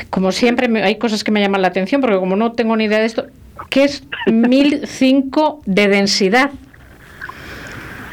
[0.09, 2.99] como siempre hay cosas que me llaman la atención, porque como no tengo ni idea
[2.99, 3.27] de esto,
[3.69, 6.51] ¿qué es 1005 de densidad?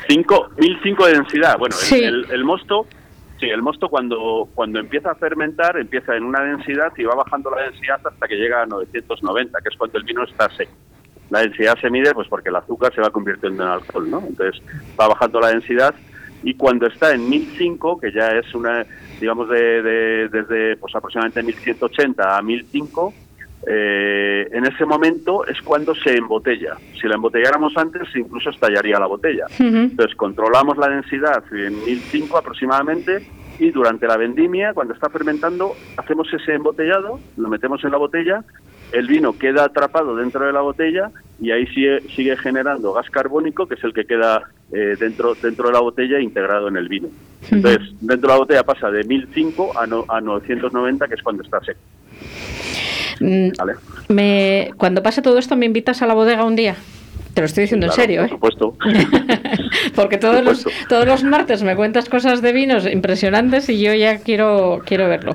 [0.08, 1.58] 1005 de densidad.
[1.58, 2.86] Bueno, el, mosto,
[3.38, 7.50] sí, el mosto cuando, cuando empieza a fermentar empieza en una densidad y va bajando
[7.50, 10.72] la densidad hasta que llega a 990, que es cuando el vino está seco.
[11.30, 14.22] La densidad se mide pues porque el azúcar se va convirtiendo en alcohol, ¿no?
[14.26, 14.62] Entonces
[15.00, 15.94] va bajando la densidad
[16.44, 18.84] y cuando está en 1005, que ya es una,
[19.18, 23.14] digamos, de, desde pues aproximadamente 1180 a 1005,
[23.66, 26.76] eh, en ese momento es cuando se embotella.
[27.00, 29.46] Si la embotelláramos antes, incluso estallaría la botella.
[29.58, 33.26] Entonces, controlamos la densidad en 1005 aproximadamente
[33.58, 38.44] y durante la vendimia, cuando está fermentando, hacemos ese embotellado, lo metemos en la botella,
[38.92, 41.10] el vino queda atrapado dentro de la botella
[41.40, 44.42] y ahí sigue, sigue generando gas carbónico, que es el que queda
[44.72, 47.08] eh, dentro, dentro de la botella integrado en el vino.
[47.50, 51.42] Entonces, dentro de la botella pasa de 1005 a, no, a 990, que es cuando
[51.42, 51.80] está seco.
[53.20, 53.48] Mm,
[54.08, 56.76] me, cuando pase todo esto, ¿me invitas a la bodega un día?
[57.34, 58.28] Te lo estoy diciendo en serio, ¿eh?
[58.28, 58.76] Por supuesto.
[59.96, 64.18] Porque todos los, todos los martes me cuentas cosas de vinos impresionantes y yo ya
[64.18, 65.34] quiero, quiero verlo.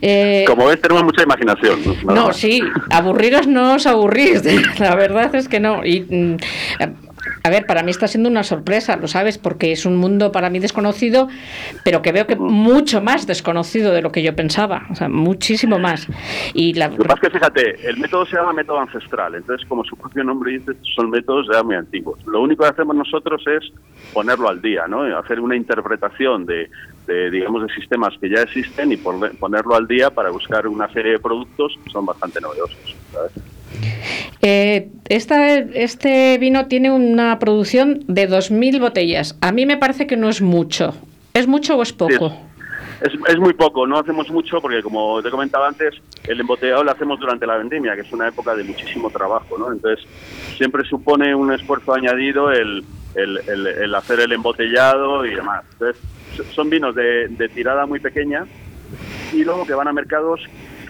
[0.00, 1.80] Eh, Como ves, tenemos mucha imaginación.
[2.04, 4.42] No, sí, aburriros no os aburrís.
[4.78, 5.84] La verdad es que no.
[5.84, 6.36] Y mm,
[7.44, 10.48] a ver, para mí está siendo una sorpresa, lo sabes, porque es un mundo para
[10.48, 11.28] mí desconocido,
[11.84, 15.78] pero que veo que mucho más desconocido de lo que yo pensaba, o sea, muchísimo
[15.78, 16.06] más.
[16.54, 16.88] Y la...
[16.88, 19.96] Lo que pasa es que, fíjate, el método se llama método ancestral, entonces, como su
[19.96, 22.18] propio nombre dice, son métodos ya muy antiguos.
[22.26, 23.72] Lo único que hacemos nosotros es
[24.12, 25.02] ponerlo al día, ¿no?
[25.18, 26.70] Hacer una interpretación de,
[27.30, 31.18] digamos, de sistemas que ya existen y ponerlo al día para buscar una serie de
[31.18, 33.32] productos que son bastante novedosos, ¿sabes?
[34.40, 39.36] Eh, esta, este vino tiene una producción de 2.000 botellas.
[39.40, 40.94] A mí me parece que no es mucho.
[41.34, 42.32] ¿Es mucho o es poco?
[43.00, 46.92] Es, es, muy poco, no hacemos mucho porque, como te comentaba antes, el embotellado lo
[46.92, 49.72] hacemos durante la vendimia, que es una época de muchísimo trabajo, ¿no?
[49.72, 50.06] Entonces,
[50.56, 55.64] siempre supone un esfuerzo añadido el, el, el, hacer el embotellado y demás.
[55.72, 56.00] Entonces,
[56.54, 58.46] son vinos de, de tirada muy pequeña
[59.32, 60.40] y luego que van a mercados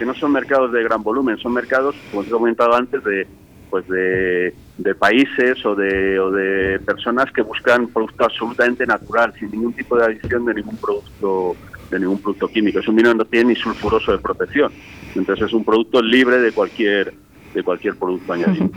[0.05, 3.27] no son mercados de gran volumen, son mercados, como he comentado antes, de
[3.69, 9.49] pues de, de países o de, o de personas que buscan producto absolutamente natural, sin
[9.49, 11.55] ningún tipo de adición de ningún producto
[11.89, 12.79] de ningún producto químico.
[12.79, 14.71] Es un vino que no tiene ni sulfuroso de protección.
[15.15, 17.13] Entonces es un producto libre de cualquier
[17.53, 18.69] de cualquier producto añadido.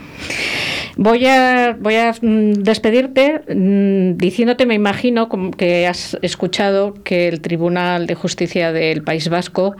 [0.97, 1.77] Voy a,
[2.21, 9.03] mm, despedirte mm, diciéndote, me imagino que has escuchado que el Tribunal de Justicia del
[9.03, 9.75] País Vasco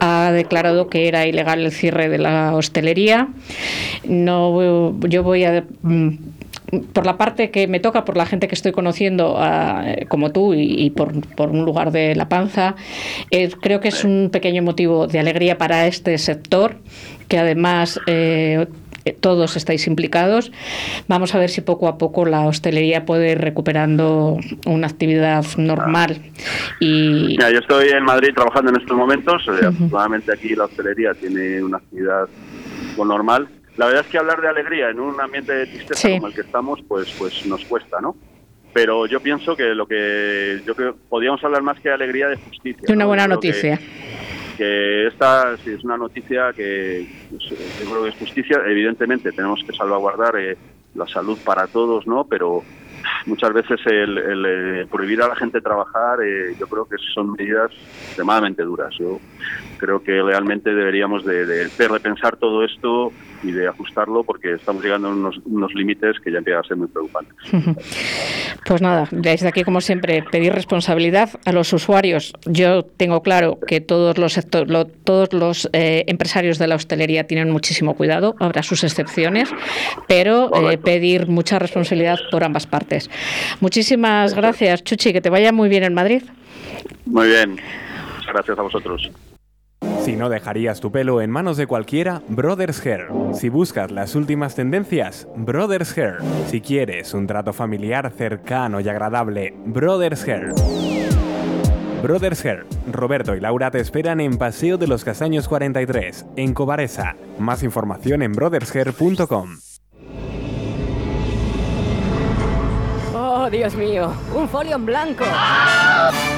[0.00, 3.28] ha declarado que era ilegal el cierre de la hostelería.
[4.04, 6.10] No, yo voy a mm,
[6.92, 9.38] por la parte que me toca, por la gente que estoy conociendo,
[10.08, 11.12] como tú, y, por,
[11.50, 12.76] un lugar de la panza,
[13.60, 16.76] creo que es un pequeño motivo de alegría para este sector,
[17.26, 18.66] que además eh,
[19.12, 20.52] todos estáis implicados.
[21.08, 26.20] Vamos a ver si poco a poco la hostelería puede ir recuperando una actividad normal.
[26.80, 27.36] Y...
[27.36, 29.46] yo estoy en Madrid trabajando en estos momentos.
[29.46, 32.28] Uh Afortunadamente aquí la hostelería tiene una actividad
[32.96, 33.48] normal.
[33.76, 36.42] La verdad es que hablar de alegría en un ambiente de tristeza como el que
[36.42, 38.16] estamos, pues, pues nos cuesta, ¿no?
[38.72, 42.36] Pero yo pienso que lo que yo creo podríamos hablar más que de alegría de
[42.36, 42.82] justicia.
[42.86, 43.84] De una buena noticia que
[44.60, 48.60] esta sí, es una noticia que pues, yo creo que es justicia.
[48.66, 50.56] Evidentemente tenemos que salvaguardar eh,
[50.94, 52.24] la salud para todos, ¿no?
[52.24, 52.62] Pero
[53.26, 57.70] muchas veces el, eh, prohibir a la gente trabajar, eh, yo creo que son medidas
[58.06, 58.94] extremadamente duras.
[58.98, 59.20] Yo
[59.78, 63.12] creo que realmente deberíamos de, de, repensar todo esto
[63.42, 66.76] y de ajustarlo porque estamos llegando a unos, unos límites que ya empiezan a ser
[66.76, 67.34] muy preocupantes.
[68.66, 72.32] Pues nada, desde aquí como siempre pedir responsabilidad a los usuarios.
[72.44, 74.38] Yo tengo claro que todos los
[75.02, 79.50] todos los eh, empresarios de la hostelería tienen muchísimo cuidado, habrá sus excepciones,
[80.06, 83.10] pero eh, pedir mucha responsabilidad por ambas partes.
[83.60, 86.22] Muchísimas gracias, Chuchi, que te vaya muy bien en Madrid.
[87.06, 87.56] Muy bien,
[88.26, 89.10] gracias a vosotros.
[90.10, 93.08] Si no dejarías tu pelo en manos de cualquiera, Brothers Hair.
[93.32, 96.16] Si buscas las últimas tendencias, Brothers Hair.
[96.48, 100.54] Si quieres un trato familiar cercano y agradable, Brothers Hair.
[102.02, 102.66] Brothers Hair.
[102.90, 107.16] Roberto y Laura te esperan en Paseo de los Castaños 43, en Cobaresa.
[107.38, 109.58] Más información en brothershair.com.
[113.42, 115.24] Oh, Dios mío, un folio en blanco.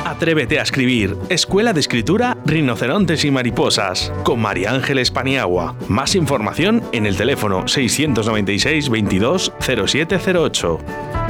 [0.04, 1.16] Atrévete a escribir.
[1.30, 4.12] Escuela de Escritura Rinocerontes y Mariposas.
[4.22, 5.74] Con María Ángeles Paniagua.
[5.88, 11.21] Más información en el teléfono 696 22 0708.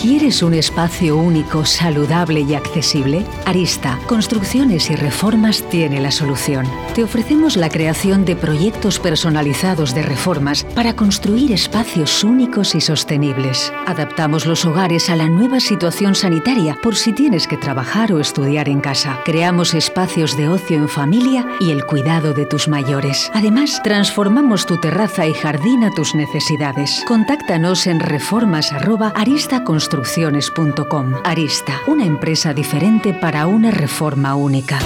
[0.00, 3.26] ¿Quieres un espacio único, saludable y accesible?
[3.46, 6.68] Arista, Construcciones y Reformas tiene la solución.
[6.94, 13.72] Te ofrecemos la creación de proyectos personalizados de reformas para construir espacios únicos y sostenibles.
[13.86, 18.68] Adaptamos los hogares a la nueva situación sanitaria por si tienes que trabajar o estudiar
[18.68, 19.18] en casa.
[19.24, 23.32] Creamos espacios de ocio en familia y el cuidado de tus mayores.
[23.34, 27.02] Además, transformamos tu terraza y jardín a tus necesidades.
[27.04, 31.14] Contáctanos en reformas@aristaconstrucciones construcciones.com.
[31.24, 34.78] Arista, una empresa diferente para una reforma única.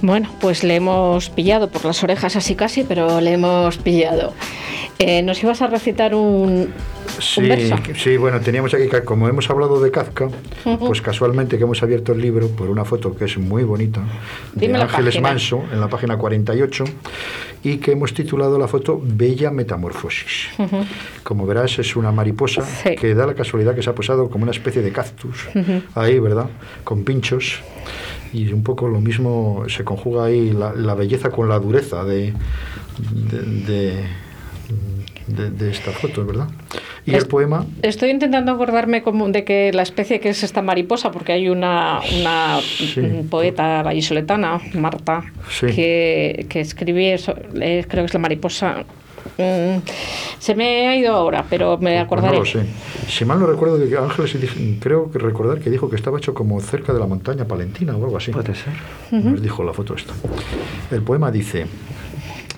[0.00, 4.32] Bueno, pues le hemos pillado por las orejas así casi, pero le hemos pillado.
[5.00, 6.68] Eh, ¿Nos ibas a recitar un,
[7.18, 7.42] Sí,
[7.96, 10.28] sí, bueno, teníamos aquí, como hemos hablado de Kafka,
[10.78, 14.02] pues casualmente que hemos abierto el libro por una foto que es muy bonita,
[14.54, 16.84] de Ángeles Manso, en la página 48,
[17.64, 20.48] y que hemos titulado la foto Bella Metamorfosis.
[21.22, 22.64] Como verás, es una mariposa
[22.98, 25.48] que da la casualidad que se ha posado como una especie de cactus,
[25.94, 26.46] ahí, ¿verdad?
[26.84, 27.60] Con pinchos.
[28.32, 32.32] Y un poco lo mismo se conjuga ahí la, belleza con la dureza de,
[33.10, 34.04] de, de,
[35.70, 36.48] esta foto, ¿verdad?
[37.06, 37.66] Y el poema.
[37.82, 42.00] Estoy intentando acordarme como de que la especie que es esta mariposa, porque hay una,
[42.20, 42.58] una
[43.28, 45.24] poeta vallisoletana, Marta,
[45.60, 48.84] que, que escribí eso, creo que es la mariposa.
[49.36, 49.82] Mm,
[50.38, 52.38] se me ha ido ahora, pero me pues acordaré.
[52.38, 52.64] no lo sé.
[53.08, 54.36] Si mal no recuerdo, Ángeles
[54.80, 58.04] creo que recordar que dijo que estaba hecho como cerca de la montaña palentina o
[58.04, 58.30] algo así.
[58.30, 58.72] Puede ser.
[59.10, 60.14] Nos dijo la foto esta.
[60.90, 61.66] El poema dice: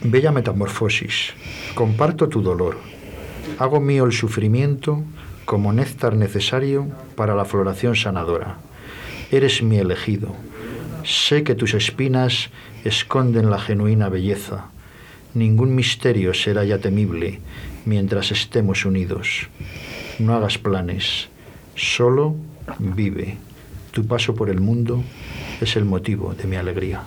[0.04, 1.34] Bella metamorfosis,
[1.74, 2.76] comparto tu dolor
[3.58, 5.02] Hago mío el sufrimiento
[5.44, 6.86] como néctar necesario
[7.16, 8.58] para la floración sanadora.
[9.30, 10.34] eres mi elegido.
[11.04, 12.50] Sé que tus espinas
[12.84, 14.66] esconden la genuina belleza.
[15.34, 17.40] Ningún misterio será ya temible
[17.84, 19.48] mientras estemos unidos.
[20.18, 21.28] No hagas planes,
[21.74, 22.34] solo
[22.78, 23.38] vive.
[23.90, 25.02] Tu paso por el mundo
[25.60, 27.02] es el motivo de mi alegría.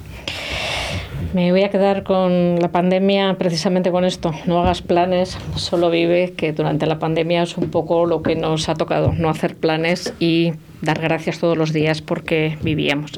[1.34, 4.32] Me voy a quedar con la pandemia precisamente con esto.
[4.45, 8.69] No hagas planes, solo vive, que durante la pandemia es un poco lo que nos
[8.69, 13.11] ha tocado, no hacer planes y dar gracias todos los días porque vivíamos.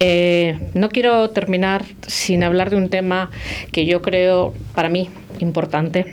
[0.00, 3.30] Eh, no quiero terminar sin hablar de un tema
[3.72, 5.08] que yo creo, para mí,
[5.40, 6.06] importante.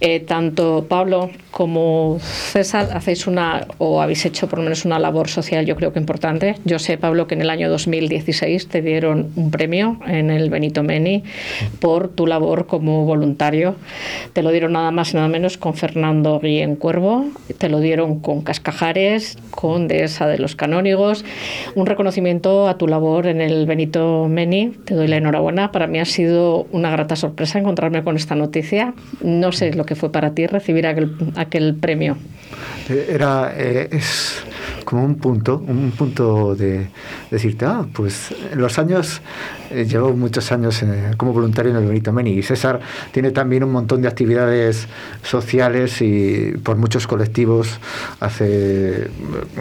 [0.00, 5.28] Eh, tanto Pablo como César hacéis una, o habéis hecho por lo menos una labor
[5.28, 6.54] social, yo creo que importante.
[6.64, 10.82] Yo sé, Pablo, que en el año 2016 te dieron un premio en el Benito
[10.82, 11.24] Meni
[11.80, 13.76] por tu labor como voluntario.
[14.32, 17.24] Te lo dieron nada más y nada menos con Fernando Guillén Cuervo,
[17.58, 21.24] te lo dieron con Cascajares, con Dehesa de los Canónigos.
[21.74, 24.68] Un reconocimiento a tu labor en el Benito Meni.
[24.84, 25.72] Te doy la enhorabuena.
[25.72, 28.94] Para mí ha sido una grata sorpresa encontrarme con esta noticia.
[29.22, 32.18] No sé lo que fue para ti recibir aquel, aquel premio.
[32.90, 34.42] Eh, era, eh, es
[34.84, 36.88] como un punto, un punto de
[37.30, 39.22] decirte, ah, pues en los años,
[39.70, 40.84] eh, llevo muchos años
[41.16, 42.80] como voluntario en el Benito Meni y César
[43.12, 44.88] tiene también un montón de actividades
[45.22, 47.80] sociales y por muchos colectivos
[48.20, 49.08] hace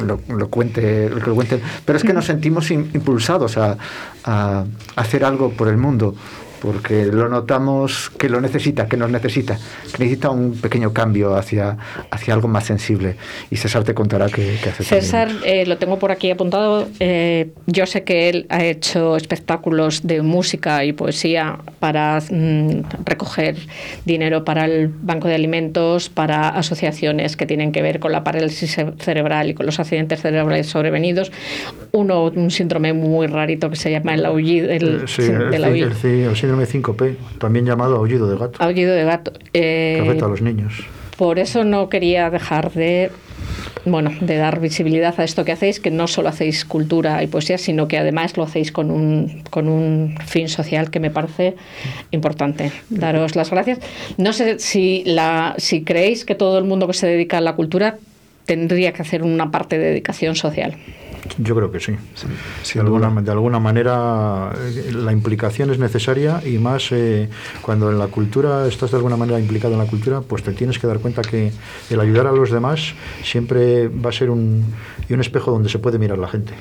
[0.06, 3.78] lo, lo cuente, lo cuente, pero es que nos sentimos impulsados a,
[4.26, 4.66] a
[4.98, 6.16] hacer algo por el mundo
[6.62, 11.78] porque lo notamos que lo necesita, que nos necesita, que necesita un pequeño cambio hacia,
[12.12, 13.16] hacia algo más sensible.
[13.50, 14.84] Y César te contará qué, hace.
[14.84, 16.88] César, eh, lo tengo por aquí apuntado.
[17.00, 23.56] Eh, yo sé que él ha hecho espectáculos de música y poesía para mm, recoger
[24.06, 28.78] dinero para el Banco de Alimentos, para asociaciones que tienen que ver con la parálisis
[29.00, 31.32] cerebral y con los accidentes cerebrales sobrevenidos.
[31.92, 34.70] Uno, un síndrome muy rarito que se llama el aullido.
[34.70, 35.64] El, eh, sí, el,
[36.48, 38.64] síndrome 5P, también llamado aullido de gato.
[38.64, 39.34] Aullido de gato.
[39.54, 40.86] Eh, que afecta a los niños.
[41.18, 43.12] Por eso no quería dejar de
[43.86, 47.58] bueno, de dar visibilidad a esto que hacéis, que no solo hacéis cultura y poesía,
[47.58, 51.56] sino que además lo hacéis con un, con un fin social que me parece
[52.12, 52.72] importante.
[52.90, 53.80] Daros las gracias.
[54.18, 57.56] No sé si, la, si creéis que todo el mundo que se dedica a la
[57.56, 57.98] cultura
[58.48, 60.76] tendría que hacer una parte de dedicación social.
[61.38, 61.94] Yo creo que sí.
[62.74, 67.28] de, alguna, de, alguna, manera eh, la implicación es necesaria y más eh,
[67.62, 70.80] cuando en la cultura estás de alguna manera implicado en la cultura, pues te tienes
[70.80, 71.52] que dar cuenta que
[71.90, 72.94] el ayudar a los demás
[73.24, 74.64] siempre va a ser un,
[75.10, 76.54] y un espejo donde se puede mirar la gente.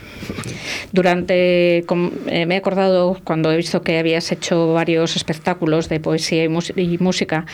[0.91, 6.45] Durante, eh, me he acordado cuando he visto que habías hecho varios espectáculos de poesía
[6.45, 7.47] y, y música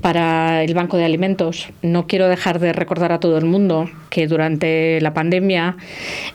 [0.00, 1.68] para el Banco de Alimentos.
[1.82, 3.51] No quiero dejar de recordar a todo el mundo
[4.12, 5.76] que durante la pandemia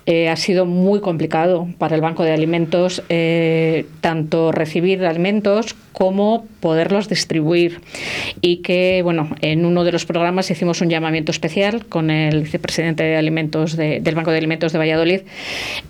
[0.08, 6.46] eh, ha sido muy complicado para el Banco de Alimentos eh, tanto recibir alimentos como
[6.60, 7.82] poderlos distribuir.
[8.42, 13.04] Y que, bueno, en uno de los programas hicimos un llamamiento especial con el vicepresidente
[13.04, 15.22] de alimentos del Banco de Alimentos de Valladolid,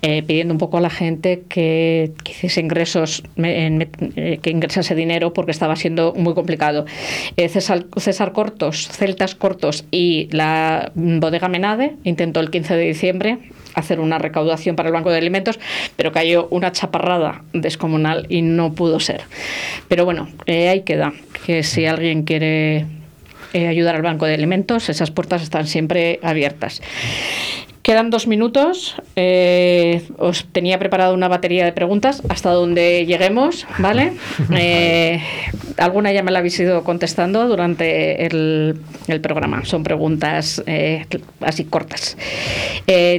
[0.02, 5.76] eh, pidiendo un poco a la gente que, hiciese ingresos, que ingresase dinero porque estaba
[5.76, 6.86] siendo muy complicado.
[7.36, 10.90] César, César Cortos, Celtas Cortos y la
[11.20, 13.38] bodega Menade intentó el 15 de diciembre
[13.74, 15.58] hacer una recaudación para el Banco de Alimentos,
[15.96, 19.22] pero cayó una chaparrada descomunal y no pudo ser.
[19.88, 21.12] Pero bueno, eh, ahí queda,
[21.46, 22.86] que si alguien quiere
[23.52, 26.82] eh, ayudar al Banco de Alimentos, esas puertas están siempre abiertas.
[27.88, 28.96] Quedan dos minutos.
[29.16, 34.12] Eh, os tenía preparado una batería de preguntas hasta donde lleguemos, ¿vale?
[34.60, 35.22] Eh,
[35.76, 38.80] alguna ya me la habéis ido contestando durante el,
[39.22, 39.64] programa.
[39.64, 41.06] Son preguntas eh,
[41.40, 42.16] así cortas.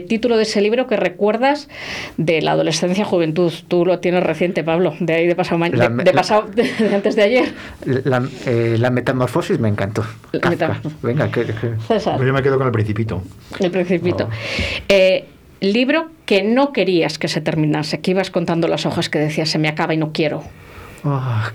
[0.08, 1.70] título de ese libro que recuerdas
[2.18, 3.54] de la adolescencia juventud.
[3.68, 6.50] Tú lo tienes reciente, Pablo, de ahí de pasado, de, pasado
[6.94, 7.54] antes de ayer.
[7.86, 10.04] La, metamorfosis me encantó.
[11.02, 11.46] Venga, que,
[11.88, 12.20] César.
[12.24, 13.22] Yo me quedo con el principito.
[13.60, 14.30] El principito.
[14.30, 14.59] Oh.
[14.88, 15.26] Eh,
[15.62, 19.60] libro que no querías que se terminase, que ibas contando las hojas que decías, se
[19.60, 20.43] me acaba y no quiero.
[21.03, 21.51] Ah,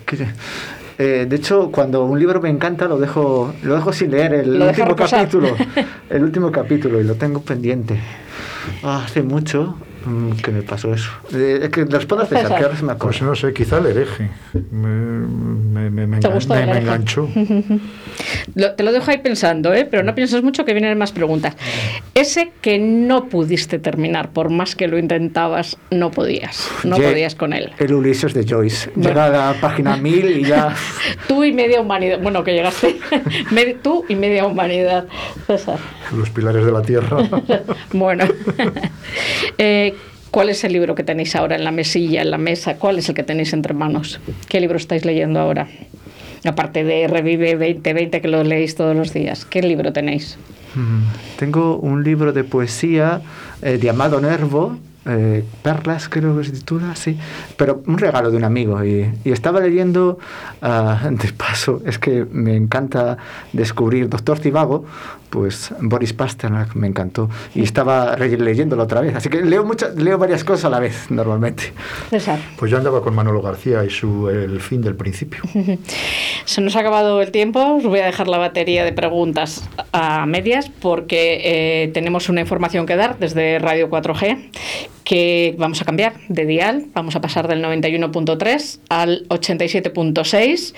[0.98, 4.62] eh, de hecho, cuando un libro me encanta, lo dejo, lo dejo sin leer, el
[4.62, 5.57] último capítulo.
[6.11, 7.98] el último capítulo, y lo tengo pendiente.
[8.82, 11.11] Ah, hace mucho, Mm, ¿Qué me pasó eso?
[11.32, 13.05] Eh, es que respondas César, que ahora se me acuerda.
[13.18, 14.30] Pues no sé, quizá el hereje.
[14.70, 16.80] Me, me, me, me, ¿Te gustó el me hereje?
[16.86, 17.28] enganchó.
[18.55, 19.86] Lo- te lo dejo ahí pensando, ¿eh?
[19.90, 21.57] pero no pienses mucho que vienen más preguntas.
[22.14, 26.68] Ese que no pudiste terminar, por más que lo intentabas, no podías.
[26.84, 27.72] No Ye- podías con él.
[27.78, 28.90] El Ulises de Joyce.
[28.94, 29.09] Bueno.
[29.11, 30.74] Llega a la página 1000 y ya.
[31.26, 32.20] Tú y media humanidad.
[32.20, 32.98] Bueno, que llegaste.
[33.82, 35.07] Tú y media humanidad,
[35.46, 35.78] César.
[36.16, 37.16] Los pilares de la tierra.
[37.92, 38.24] Bueno.
[39.59, 39.93] Eh,
[40.35, 42.74] ¿Cuál es el libro que tenéis ahora en la mesilla, en la mesa?
[42.76, 44.18] ¿Cuál es el que tenéis entre manos?
[44.49, 45.68] ¿Qué libro estáis leyendo ahora?
[46.45, 49.45] Aparte de Revive 2020, que lo leéis todos los días.
[49.45, 50.37] ¿Qué libro tenéis?
[50.74, 51.03] Mm,
[51.39, 53.20] Tengo un libro de poesía
[53.62, 54.76] eh, de Amado Nervo,
[55.07, 57.18] eh, Perlas creo que se titula, sí,
[57.57, 58.82] pero un regalo de un amigo.
[58.84, 60.18] Y, y estaba leyendo,
[60.62, 63.18] ah, de paso, es que me encanta
[63.52, 64.84] descubrir Doctor Cibago,
[65.34, 67.28] pues Boris Pasternak me encantó.
[67.57, 69.16] Y estaba leyéndolo otra vez.
[69.16, 71.72] Así que leo, muchas, leo varias cosas a la vez, normalmente.
[72.11, 72.38] César.
[72.57, 75.42] Pues yo andaba con Manolo García y su El fin del principio.
[76.44, 77.76] Se nos ha acabado el tiempo.
[77.76, 82.86] Os voy a dejar la batería de preguntas a medias porque eh, tenemos una información
[82.86, 84.50] que dar desde Radio 4G
[85.05, 86.86] que vamos a cambiar de dial.
[86.94, 90.74] Vamos a pasar del 91.3 al 87.6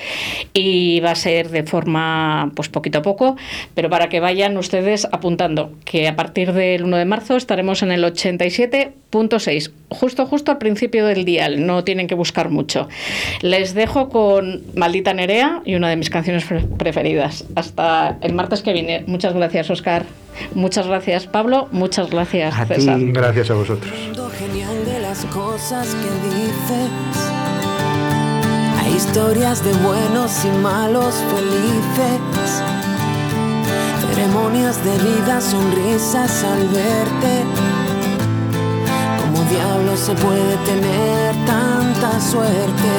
[0.53, 3.37] y va a ser de forma pues poquito a poco,
[3.75, 7.93] pero para que vayan ustedes apuntando que a partir del 1 de marzo estaremos en
[7.93, 12.89] el 87.6, justo justo al principio del dial, no tienen que buscar mucho.
[13.43, 17.45] Les dejo con Maldita Nerea y una de mis canciones pre- preferidas.
[17.55, 19.05] Hasta el martes que viene.
[19.07, 20.05] Muchas gracias, Oscar.
[20.55, 21.69] Muchas gracias, Pablo.
[21.73, 22.75] Muchas gracias, A ti.
[22.75, 22.99] César.
[23.01, 23.93] Gracias a vosotros.
[23.93, 26.91] mundo genial de las cosas que dices.
[28.83, 32.63] Hay historias de buenos y malos felices.
[34.01, 37.45] Ceremonias de vida, sonrisas al verte.
[39.21, 42.93] Como diablo se puede tener tanta suerte.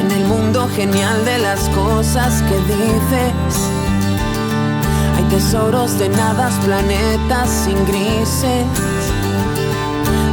[0.00, 3.79] En el mundo genial de las cosas que dices.
[5.30, 8.66] Tesoros de nadas, planetas sin grises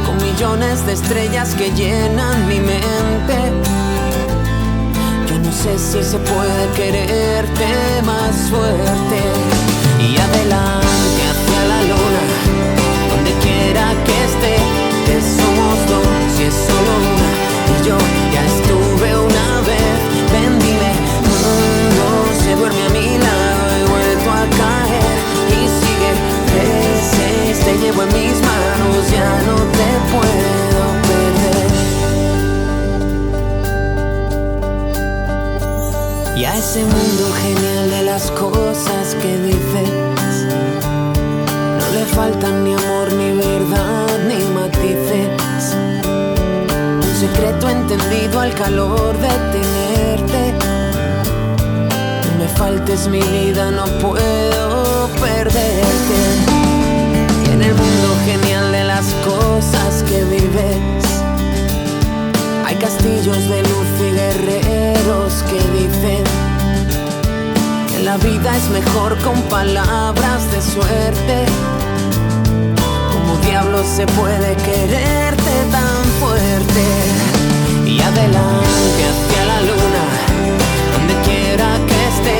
[0.04, 3.36] con millones de estrellas que llenan mi mente.
[5.28, 7.68] Yo no sé si se puede quererte
[8.04, 9.18] más fuerte.
[10.00, 12.24] Y adelante hacia la luna,
[13.10, 14.56] donde quiera que esté,
[15.06, 17.80] que somos dos y es solo una.
[17.80, 18.17] Y yo
[27.80, 31.70] llevo en mis manos, ya no te puedo perder.
[36.36, 39.90] Y a ese mundo genial de las cosas que dices,
[41.78, 45.76] no le faltan ni amor, ni verdad, ni matices.
[47.06, 50.54] Un secreto entendido al calor de tenerte.
[52.26, 54.57] No me faltes mi vida, no puedo
[62.80, 66.24] castillos de luz y guerreros que dicen
[67.88, 71.44] que la vida es mejor con palabras de suerte.
[73.12, 76.84] Como diablos se puede quererte tan fuerte
[77.84, 80.04] y adelante hacia la luna,
[80.92, 82.38] donde quiera que esté,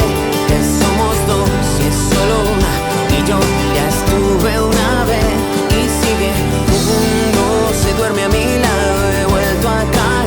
[0.48, 2.72] que somos dos y es solo una
[3.16, 3.38] y yo
[3.74, 5.36] ya estuve una vez
[5.70, 6.32] y sigue.
[6.76, 10.17] Un mundo se duerme a mi lado, he vuelto a casa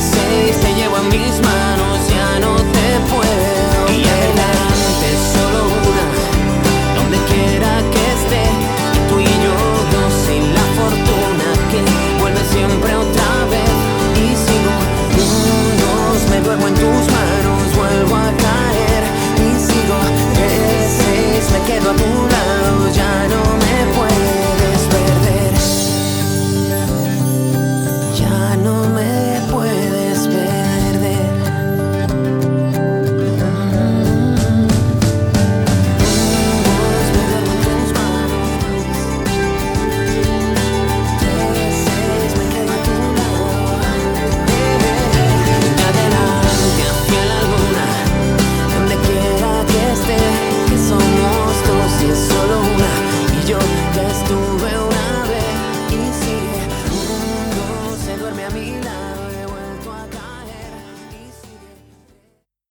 [0.00, 3.78] seis te llevo en mis manos, ya no te puedo.
[3.92, 6.06] Y adelante, solo una,
[6.96, 8.44] donde quiera que esté,
[9.08, 9.56] tú y yo
[9.94, 11.80] dos sin la fortuna que
[12.20, 13.76] vuelve siempre otra vez.
[14.24, 14.74] Y sigo,
[15.16, 19.02] unos me duermo en tus manos, vuelvo a caer.
[19.46, 19.98] Y sigo,
[20.38, 20.50] de
[21.00, 22.15] seis me quedo a tu